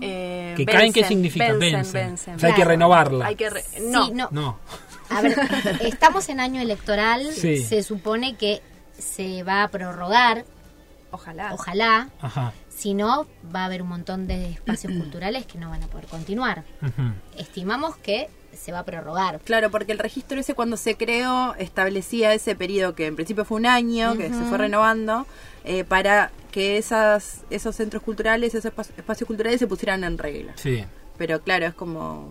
Eh, 0.00 0.54
¿Que 0.56 0.66
caen 0.66 0.92
qué 0.92 1.04
significa? 1.04 1.52
Vencen, 1.52 1.72
Vencen. 1.72 1.92
vencen. 2.08 2.34
O 2.36 2.38
sea, 2.38 2.48
hay 2.50 2.54
que 2.54 2.64
renovarla. 2.64 3.26
Hay 3.26 3.36
que 3.36 3.50
re- 3.50 3.62
Sí, 3.62 3.80
no, 3.82 4.10
no. 4.10 4.28
No. 4.30 4.58
A 5.10 5.20
ver, 5.20 5.36
estamos 5.82 6.28
en 6.28 6.40
año 6.40 6.60
electoral, 6.60 7.32
Sí. 7.32 7.62
se 7.62 7.82
supone 7.82 8.36
que 8.36 8.62
se 8.98 9.42
va 9.42 9.62
a 9.64 9.68
prorrogar, 9.68 10.44
ojalá. 11.10 11.52
ojalá, 11.54 12.08
Ajá. 12.20 12.52
Si 12.74 12.94
no 12.94 13.26
va 13.54 13.62
a 13.62 13.64
haber 13.66 13.82
un 13.82 13.88
montón 13.88 14.26
de 14.26 14.50
espacios 14.50 14.92
culturales 14.98 15.46
que 15.46 15.58
no 15.58 15.70
van 15.70 15.82
a 15.82 15.86
poder 15.86 16.06
continuar. 16.06 16.64
Estimamos 17.38 17.96
que 17.96 18.28
se 18.56 18.70
va 18.72 18.80
a 18.80 18.84
prorrogar. 18.84 19.40
Claro, 19.40 19.70
porque 19.70 19.92
el 19.92 19.98
registro 19.98 20.38
ese 20.38 20.54
cuando 20.54 20.76
se 20.76 20.96
creó 20.96 21.54
establecía 21.56 22.32
ese 22.34 22.54
periodo 22.54 22.94
que 22.94 23.06
en 23.06 23.16
principio 23.16 23.44
fue 23.44 23.58
un 23.58 23.66
año, 23.66 24.16
que 24.16 24.28
se 24.28 24.42
fue 24.44 24.58
renovando, 24.58 25.26
eh, 25.64 25.82
para 25.84 26.30
que 26.52 26.78
esas, 26.78 27.40
esos 27.50 27.74
centros 27.74 28.02
culturales, 28.02 28.54
esos 28.54 28.72
espa- 28.72 28.86
espacios 28.96 29.26
culturales 29.26 29.58
se 29.58 29.66
pusieran 29.66 30.04
en 30.04 30.18
regla. 30.18 30.52
Sí. 30.56 30.84
Pero 31.18 31.40
claro, 31.42 31.66
es 31.66 31.74
como... 31.74 32.28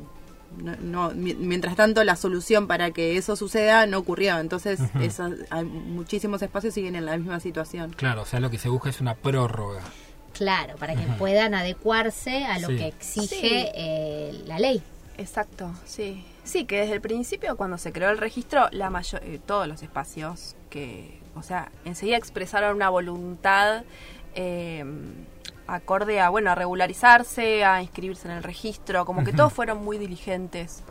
No, 0.58 0.75
no, 0.79 1.10
mi- 1.15 1.34
mientras 1.34 1.75
tanto, 1.75 2.03
la 2.03 2.15
solución 2.15 2.67
para 2.67 2.91
que 2.91 3.17
eso 3.17 3.36
suceda 3.36 3.86
no 3.88 3.97
ocurrió. 3.97 4.38
Entonces, 4.39 4.79
esos- 5.01 5.34
hay 5.49 5.65
muchísimos 5.65 6.41
espacios 6.41 6.73
siguen 6.73 6.95
en 6.95 7.06
la 7.06 7.17
misma 7.17 7.39
situación. 7.41 7.91
Claro, 7.97 8.21
o 8.21 8.25
sea, 8.25 8.39
lo 8.39 8.49
que 8.51 8.60
se 8.60 8.69
busca 8.69 8.89
es 8.89 9.01
una 9.01 9.15
prórroga. 9.15 9.82
Claro, 10.34 10.76
para 10.78 10.96
que 10.96 11.04
puedan 11.17 11.54
adecuarse 11.54 12.46
a 12.46 12.60
lo 12.60 12.67
Sí. 12.69 12.78
que 12.78 12.88
exige 12.88 13.28
Sí. 13.38 13.67
eh, 13.76 14.41
la 14.46 14.60
ley. 14.60 14.82
Exacto, 15.17 15.72
sí. 15.86 16.26
Sí, 16.43 16.65
que 16.65 16.78
desde 16.82 16.93
el 16.96 17.02
principio, 17.02 17.56
cuando 17.56 17.78
se 17.78 17.91
creó 17.93 18.10
el 18.10 18.17
registro, 18.17 18.67
la 18.72 18.89
mayor, 18.89 19.22
eh, 19.24 19.39
todos 19.46 19.67
los 19.67 19.82
espacios 19.84 20.56
que, 20.69 21.19
o 21.36 21.43
sea, 21.43 21.72
enseguida 21.86 22.17
expresaron 22.17 22.76
una 22.76 22.89
voluntad 22.89 23.84
eh, 24.36 24.84
acorde 25.68 26.20
a, 26.20 26.30
bueno, 26.30 26.51
a 26.51 26.55
regularizarse, 26.55 27.64
a 27.64 27.82
inscribirse 27.82 28.28
en 28.28 28.34
el 28.34 28.43
registro, 28.43 29.05
como 29.05 29.24
que 29.24 29.32
todos 29.32 29.53
fueron 29.53 29.84
muy 29.84 29.97
diligentes 29.97 30.84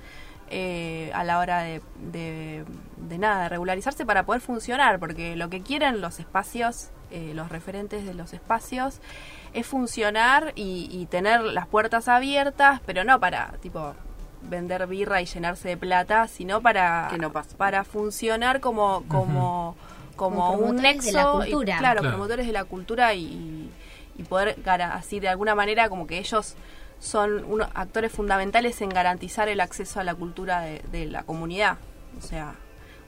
eh, 0.50 1.10
a 1.14 1.24
la 1.24 1.38
hora 1.38 1.62
de, 1.62 1.82
de, 2.12 2.64
de 2.96 3.18
nada, 3.18 3.42
de 3.44 3.48
regularizarse 3.50 4.06
para 4.06 4.24
poder 4.24 4.40
funcionar, 4.40 4.98
porque 4.98 5.34
lo 5.36 5.50
que 5.50 5.60
quieren 5.62 6.00
los 6.00 6.20
espacios, 6.20 6.88
eh, 7.10 7.32
los 7.34 7.48
referentes 7.50 8.06
de 8.06 8.14
los 8.14 8.32
espacios, 8.32 9.00
es 9.54 9.66
funcionar 9.66 10.52
y, 10.54 10.88
y 10.90 11.06
tener 11.06 11.42
las 11.42 11.66
puertas 11.66 12.08
abiertas, 12.08 12.80
pero 12.86 13.04
no 13.04 13.18
para, 13.20 13.52
tipo, 13.60 13.94
vender 14.42 14.86
birra 14.86 15.20
y 15.22 15.26
llenarse 15.26 15.68
de 15.68 15.76
plata, 15.76 16.26
sino 16.28 16.60
para, 16.60 17.08
Que 17.10 17.18
no 17.18 17.32
pase. 17.32 17.54
para 17.56 17.84
funcionar 17.84 18.60
como, 18.60 19.04
como, 19.08 19.76
como, 20.16 20.36
Como 20.46 20.50
un 20.52 20.58
promotores 20.76 20.82
nexo. 20.96 21.06
de 21.06 21.12
la 21.12 21.22
y- 21.48 21.50
cultura. 21.52 21.78
claro, 21.78 22.00
Claro. 22.00 22.16
promotores 22.16 22.46
de 22.46 22.52
la 22.52 22.64
cultura 22.64 23.14
y, 23.14 23.70
y 24.18 24.22
poder 24.24 24.56
así 24.66 25.20
de 25.20 25.28
alguna 25.28 25.54
manera 25.54 25.88
como 25.88 26.06
que 26.06 26.18
ellos 26.18 26.54
son 26.98 27.44
unos 27.44 27.68
actores 27.74 28.12
fundamentales 28.12 28.80
en 28.80 28.88
garantizar 28.88 29.48
el 29.48 29.60
acceso 29.60 30.00
a 30.00 30.04
la 30.04 30.14
cultura 30.14 30.60
de, 30.60 30.82
de 30.92 31.06
la 31.06 31.24
comunidad. 31.24 31.78
O 32.18 32.20
sea, 32.22 32.54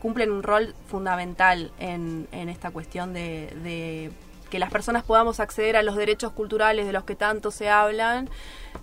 cumplen 0.00 0.30
un 0.32 0.42
rol 0.42 0.74
fundamental 0.88 1.70
en, 1.78 2.26
en 2.32 2.48
esta 2.48 2.70
cuestión 2.70 3.12
de, 3.12 3.54
de 3.62 4.10
que 4.54 4.60
las 4.60 4.70
personas 4.70 5.02
podamos 5.02 5.40
acceder 5.40 5.76
a 5.76 5.82
los 5.82 5.96
derechos 5.96 6.30
culturales 6.30 6.86
de 6.86 6.92
los 6.92 7.02
que 7.02 7.16
tanto 7.16 7.50
se 7.50 7.70
hablan, 7.70 8.30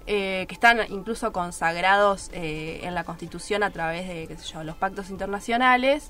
eh, 0.05 0.43
que 0.49 0.53
están 0.53 0.79
incluso 0.89 1.31
consagrados 1.31 2.29
eh, 2.33 2.81
en 2.83 2.93
la 2.93 3.05
Constitución 3.05 3.63
a 3.63 3.69
través 3.69 4.05
de 4.05 4.27
qué 4.27 4.35
sé 4.35 4.51
yo, 4.51 4.65
los 4.65 4.75
pactos 4.75 5.09
internacionales. 5.09 6.09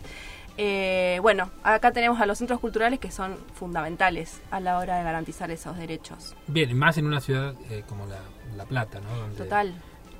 Eh, 0.57 1.19
bueno, 1.21 1.51
acá 1.61 1.91
tenemos 1.91 2.19
a 2.19 2.25
los 2.25 2.39
centros 2.39 2.59
culturales 2.59 2.97
que 2.97 3.11
son 3.11 3.37
fundamentales 3.53 4.41
a 4.49 4.59
la 4.59 4.79
hora 4.79 4.97
de 4.97 5.03
garantizar 5.03 5.51
esos 5.51 5.77
derechos. 5.77 6.35
Bien, 6.47 6.75
más 6.75 6.97
en 6.97 7.05
una 7.05 7.21
ciudad 7.21 7.53
eh, 7.69 7.83
como 7.87 8.07
la, 8.07 8.17
La 8.57 8.65
Plata, 8.65 8.99
¿no? 8.99 9.15
Donde 9.15 9.37
Total. 9.37 9.75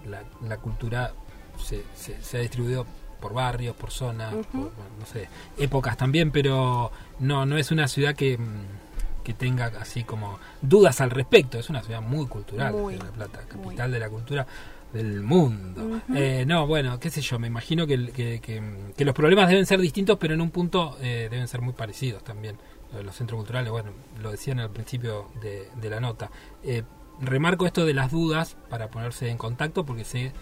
La, 0.06 0.22
la 0.48 0.58
cultura 0.58 1.14
se, 1.58 1.84
se, 1.96 2.22
se 2.22 2.38
ha 2.38 2.42
distribuido 2.42 2.86
por 3.20 3.34
barrios, 3.34 3.76
por 3.76 3.89
zonas, 3.89 4.36
por, 4.52 4.72
no 5.00 5.06
sé, 5.12 5.30
épocas 5.58 5.98
también, 5.98 6.30
pero 6.30 6.92
no, 7.20 7.48
no 7.48 7.58
es 7.58 7.72
una 7.72 7.88
ciudad 7.88 8.14
que, 8.14 8.38
mm, 8.38 8.91
que 9.24 9.34
tenga 9.34 9.67
así 9.80 10.03
como 10.03 10.39
dudas 10.61 11.01
al 11.01 11.09
respecto. 11.11 11.57
Es 11.59 11.69
una 11.69 11.82
ciudad 11.84 12.01
muy 12.01 12.28
cultural, 12.28 12.74
Muy, 12.74 12.95
La 12.97 13.11
Plata, 13.11 13.39
capital 13.47 13.89
muy. 13.89 13.93
de 13.93 13.99
la 13.99 14.09
cultura 14.09 14.47
del 14.93 15.22
mundo. 15.22 16.01
Eh, 16.13 16.43
no, 16.45 16.67
bueno, 16.67 16.99
qué 16.99 17.09
sé 17.09 17.22
yo, 17.22 17.39
me 17.39 17.47
imagino 17.47 17.88
que, 17.88 18.11
que, 18.11 18.41
que, 18.41 18.61
que 18.97 19.05
los 19.05 19.15
problemas 19.15 19.47
deben 19.49 19.65
ser 19.65 19.80
distintos, 19.80 20.17
pero 20.19 20.34
en 20.34 20.41
un 20.41 20.51
punto 20.51 20.97
eh, 21.01 21.28
deben 21.32 21.47
ser 21.47 21.61
muy 21.61 21.74
parecidos 21.74 22.24
también. 22.24 22.57
Los 23.03 23.15
centros 23.15 23.38
culturales, 23.38 23.72
bueno, 23.72 23.91
lo 24.22 24.32
decían 24.32 24.59
al 24.59 24.69
principio 24.69 25.30
de, 25.41 25.69
de 25.80 25.89
la 25.89 26.01
nota. 26.01 26.30
Eh, 26.63 26.84
remarco 27.22 27.65
esto 27.65 27.86
de 27.86 27.93
las 27.93 28.11
dudas 28.11 28.57
para 28.69 28.89
ponerse 28.89 29.30
en 29.30 29.38
contacto, 29.38 29.86
porque 29.86 30.03
sé 30.03 30.34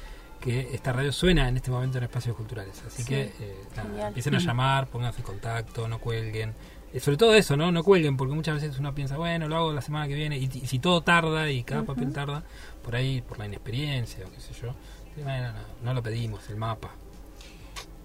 que 0.41 0.73
esta 0.73 0.93
radio 0.93 1.11
suena 1.11 1.47
en 1.47 1.57
este 1.57 1.69
momento 1.69 1.99
en 1.99 2.05
espacios 2.05 2.36
culturales. 2.36 2.82
Así 2.88 3.03
Sí, 3.03 3.09
que 3.09 3.21
eh, 3.39 3.55
nada, 3.75 4.07
empiecen 4.07 4.34
a 4.34 4.39
llamar, 4.39 4.88
pónganse 4.88 5.19
en 5.19 5.25
contacto, 5.25 5.88
no 5.88 5.99
cuelguen. 5.99 6.55
Eh, 6.94 7.00
sobre 7.00 7.18
todo 7.18 7.36
eso, 7.36 7.56
¿no? 7.56 7.72
No 7.72 7.84
cuelguen, 7.84 8.18
porque 8.18 8.34
muchas 8.34 8.56
veces 8.62 8.80
uno 8.80 8.94
piensa, 8.96 9.18
bueno, 9.18 9.48
lo 9.48 9.56
hago 9.58 9.74
la 9.74 9.82
semana 9.82 10.08
que 10.08 10.16
viene, 10.16 10.38
y, 10.38 10.46
y 10.46 10.66
si 10.68 10.80
todo 10.80 11.02
tarda 11.02 11.50
y 11.52 11.64
cada 11.64 11.84
papel 11.84 12.12
tarda, 12.12 12.44
por 12.84 12.96
ahí, 12.96 13.22
por 13.22 13.38
la 13.38 13.46
inexperiencia 13.46 14.26
o 14.26 14.32
qué 14.32 14.40
sé 14.40 14.54
yo, 14.60 14.74
bueno, 15.24 15.52
no, 15.52 15.60
no 15.84 15.94
lo 15.94 16.02
pedimos, 16.02 16.50
el 16.50 16.56
mapa. 16.56 16.90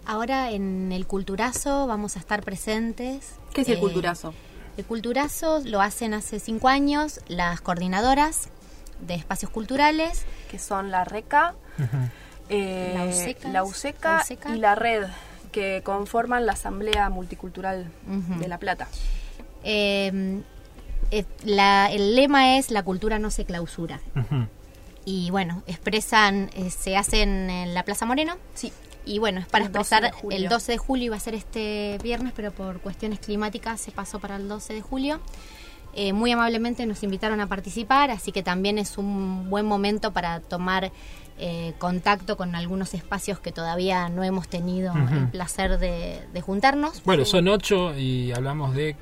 Ahora 0.06 0.50
en 0.50 0.92
el 0.92 1.06
Culturazo 1.06 1.86
vamos 1.86 2.16
a 2.16 2.18
estar 2.18 2.42
presentes. 2.42 3.36
¿Qué 3.54 3.62
es 3.62 3.68
el 3.70 3.76
Eh, 3.76 3.80
culturazo? 3.80 4.34
El 4.76 4.84
Culturazo 4.84 5.60
lo 5.64 5.80
hacen 5.80 6.12
hace 6.12 6.40
cinco 6.40 6.68
años 6.68 7.20
las 7.28 7.60
coordinadoras 7.62 8.48
de 9.00 9.14
espacios 9.14 9.50
culturales. 9.50 10.24
que 10.50 10.58
son 10.58 10.90
la 10.90 11.04
RECA, 11.04 11.54
eh, 12.48 12.92
La 12.94 13.04
USECA, 13.06 13.48
la 13.48 13.64
USECA 13.64 14.12
la 14.16 14.22
USECA. 14.22 14.54
y 14.54 14.58
la 14.58 14.74
RED, 14.74 15.06
que 15.54 15.80
conforman 15.84 16.44
la 16.46 16.52
Asamblea 16.52 17.08
Multicultural 17.10 17.86
de 18.40 18.48
La 18.48 18.58
Plata. 18.58 18.88
Eh, 19.62 20.42
eh, 21.12 21.24
la- 21.44 21.90
el 21.92 22.16
lema 22.16 22.58
es 22.58 22.70
la 22.72 22.82
cultura 22.82 23.18
no 23.20 23.30
se 23.30 23.44
clausura. 23.44 24.00
Y 25.04 25.30
bueno, 25.30 25.62
expresan, 25.66 26.50
eh, 26.56 26.70
se 26.70 26.96
hacen 26.96 27.48
en 27.50 27.72
la 27.74 27.82
Plaza 27.84 28.04
Moreno. 28.06 28.34
Sí, 28.54 28.72
Y 29.06 29.18
bueno, 29.18 29.40
es 29.40 29.46
para 29.46 29.66
El 29.66 29.72
12 29.72 29.80
expresar 29.96 30.02
de 30.14 30.18
julio. 30.18 30.38
el 30.38 30.48
12 30.48 30.72
de 30.72 30.78
julio 30.78 31.04
iba 31.06 31.16
a 31.16 31.20
ser 31.20 31.34
este 31.34 31.98
viernes, 32.02 32.32
pero 32.34 32.52
por 32.52 32.80
cuestiones 32.80 33.18
climáticas 33.20 33.78
se 33.78 33.92
pasó 33.92 34.18
para 34.18 34.36
el 34.36 34.48
12 34.48 34.72
de 34.72 34.80
julio. 34.80 35.20
Eh, 35.94 36.14
muy 36.14 36.32
amablemente 36.32 36.86
nos 36.86 37.02
invitaron 37.02 37.38
a 37.40 37.46
participar, 37.46 38.10
así 38.10 38.32
que 38.32 38.42
también 38.42 38.78
es 38.78 38.96
un 38.96 39.50
buen 39.50 39.66
momento 39.66 40.12
para 40.12 40.40
tomar 40.40 40.90
eh, 41.38 41.74
contacto 41.78 42.36
con 42.36 42.54
algunos 42.54 42.94
espacios 42.94 43.40
que 43.40 43.50
todavía 43.50 44.08
no 44.08 44.22
hemos 44.22 44.46
tenido 44.48 44.94
el 44.94 45.28
placer 45.30 45.78
de, 45.78 46.20
de 46.32 46.40
juntarnos. 46.40 47.02
Bueno, 47.04 47.24
son 47.24 47.48
ocho 47.48 47.92
y 47.96 48.30
hablamos 48.32 48.74
de 48.74 48.94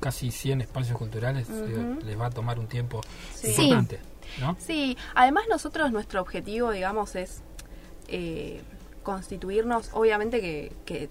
casi 0.00 0.30
100 0.30 0.60
espacios 0.60 0.98
culturales. 0.98 1.48
digo, 1.66 1.96
Les 2.04 2.18
va 2.20 2.26
a 2.26 2.30
tomar 2.30 2.58
un 2.58 2.66
tiempo 2.66 3.00
Sí. 3.32 3.48
importante, 3.62 4.00
¿no? 4.40 4.56
Sí, 4.58 4.96
además 5.14 5.44
nosotros 5.48 5.90
nuestro 5.90 6.20
objetivo, 6.20 6.72
digamos, 6.72 7.14
es 7.16 7.42
eh, 8.08 8.62
constituirnos, 9.02 9.90
obviamente 9.92 10.40
que, 10.40 10.72
que, 10.84 11.08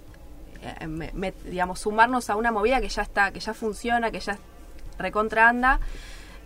eh, 0.62 0.88
me- 0.88 1.12
me- 1.14 1.34
digamos, 1.46 1.80
sumarnos 1.80 2.30
a 2.30 2.36
una 2.36 2.52
movida 2.52 2.80
que 2.82 2.90
ya 2.90 3.02
está, 3.02 3.32
que 3.32 3.40
ya 3.40 3.54
funciona, 3.54 4.12
que 4.12 4.20
ya 4.20 4.38
recontra 5.00 5.50
anda, 5.50 5.80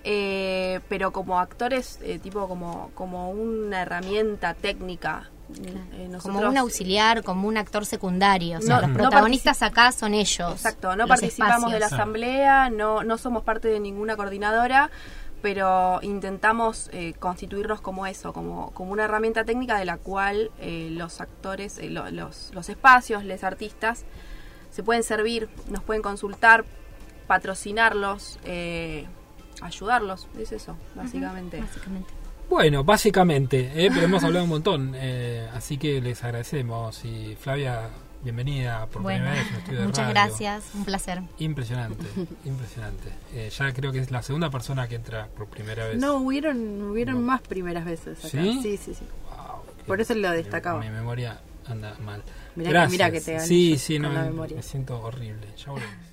eh, 0.04 0.80
pero 0.89 1.12
como 1.12 1.39
actores, 1.39 1.99
eh, 2.02 2.20
tipo 2.20 2.47
como, 2.47 2.91
como 2.95 3.30
una 3.32 3.82
herramienta 3.84 4.54
técnica. 4.54 5.30
eh, 5.66 6.10
como 6.24 6.39
un 6.47 6.58
auxiliar, 6.58 7.24
como 7.24 7.47
un 7.47 7.58
actor 7.58 7.86
secundario. 7.86 8.60
O 8.60 8.62
sea, 8.62 8.76
No- 8.76 8.82
los 8.82 8.89
no 8.91 8.95
protagonistas 8.97 9.62
acá 9.62 9.91
son 9.91 10.14
ellos. 10.14 10.52
Exacto, 10.52 10.95
no 10.95 11.08
participamos 11.08 11.72
de 11.74 11.80
la 11.80 11.86
asamblea, 11.88 12.70
no, 12.70 13.04
no 13.04 13.18
somos 13.18 13.43
parte 13.43 13.68
de 13.68 13.80
ninguna 13.82 14.16
coordinadora, 14.16 14.89
pero 15.41 15.99
intentamos 16.04 16.89
eh, 16.93 17.14
constituirnos 17.20 17.82
como 17.82 18.06
eso, 18.08 18.32
como, 18.32 18.72
como 18.72 18.91
una 18.93 19.04
herramienta 19.06 19.43
técnica 19.43 19.78
de 19.78 19.86
la 19.86 19.97
cual 19.97 20.52
eh, 20.60 20.88
los 20.91 21.20
actores, 21.20 21.80
eh, 21.80 21.89
lo- 21.89 22.10
los, 22.12 22.52
los 22.54 22.70
espacios, 22.70 23.26
los 23.26 23.43
artistas, 23.43 24.06
se 24.70 24.84
pueden 24.84 25.04
servir, 25.04 25.49
nos 25.70 25.84
pueden 25.84 26.02
consultar, 26.02 26.64
patrocinarlos, 27.28 28.39
ayudarlos, 29.62 30.28
es 30.38 30.51
eso, 30.51 30.76
básicamente. 30.95 31.59
Básicamente. 31.59 32.14
Bueno, 32.49 32.84
básicamente, 32.84 33.72
¿eh? 33.76 33.89
pero 33.93 34.05
hemos 34.05 34.24
hablado 34.24 34.43
un 34.43 34.49
montón, 34.49 34.91
eh, 34.95 35.47
así 35.53 35.78
que 35.78 36.01
les 36.01 36.22
agradecemos. 36.24 37.05
Y 37.05 37.38
Flavia, 37.39 37.89
bienvenida 38.24 38.88
por 38.88 39.01
Bueno, 39.03 39.24
primera 39.24 39.39
vez 39.41 39.47
en 39.47 39.53
un 39.53 39.59
estudio 39.62 39.80
de 39.80 39.86
muchas 39.86 40.05
radio. 40.07 40.14
gracias, 40.14 40.64
un 40.74 40.84
placer. 40.84 41.22
Impresionante, 41.39 42.05
impresionante. 42.45 43.09
Eh, 43.34 43.49
ya 43.57 43.72
creo 43.74 43.93
que 43.93 43.99
es 43.99 44.12
la 44.12 44.22
segunda 44.22 44.49
persona 44.49 44.88
que 44.89 44.95
entra 44.95 45.28
por 45.28 45.47
primera 45.47 45.88
vez. 45.88 45.97
No, 45.97 46.18
hubieron, 46.18 46.82
hubieron 46.82 47.16
No. 47.16 47.22
más 47.22 47.41
primeras 47.41 47.86
veces 47.86 48.20
acá. 48.20 48.28
¿Sí? 48.30 48.59
Sí, 48.62 48.76
sí, 48.78 48.93
sí. 48.95 49.05
Wow, 49.30 49.62
qué- 49.78 49.84
Por 49.86 50.01
eso 50.01 50.14
lo 50.16 50.30
destacaba. 50.32 50.82
Mi, 50.82 50.89
memoria 50.89 51.39
anda 51.68 51.95
mal. 52.03 52.22
Mirá 52.57 52.68
que- 52.68 52.74
Gracias. 52.74 52.91
mirá 52.91 53.12
que 53.12 53.22
te 53.22 53.39
Sí, 53.39 53.78
sí, 53.78 53.93
con 53.93 54.03
no, 54.03 54.14
la 54.14 54.24
memoria. 54.24 54.57
me 54.57 54.64
siento 54.64 54.99
horrible. 55.01 55.47
Ya 55.57 55.72
volvemos. 55.72 56.11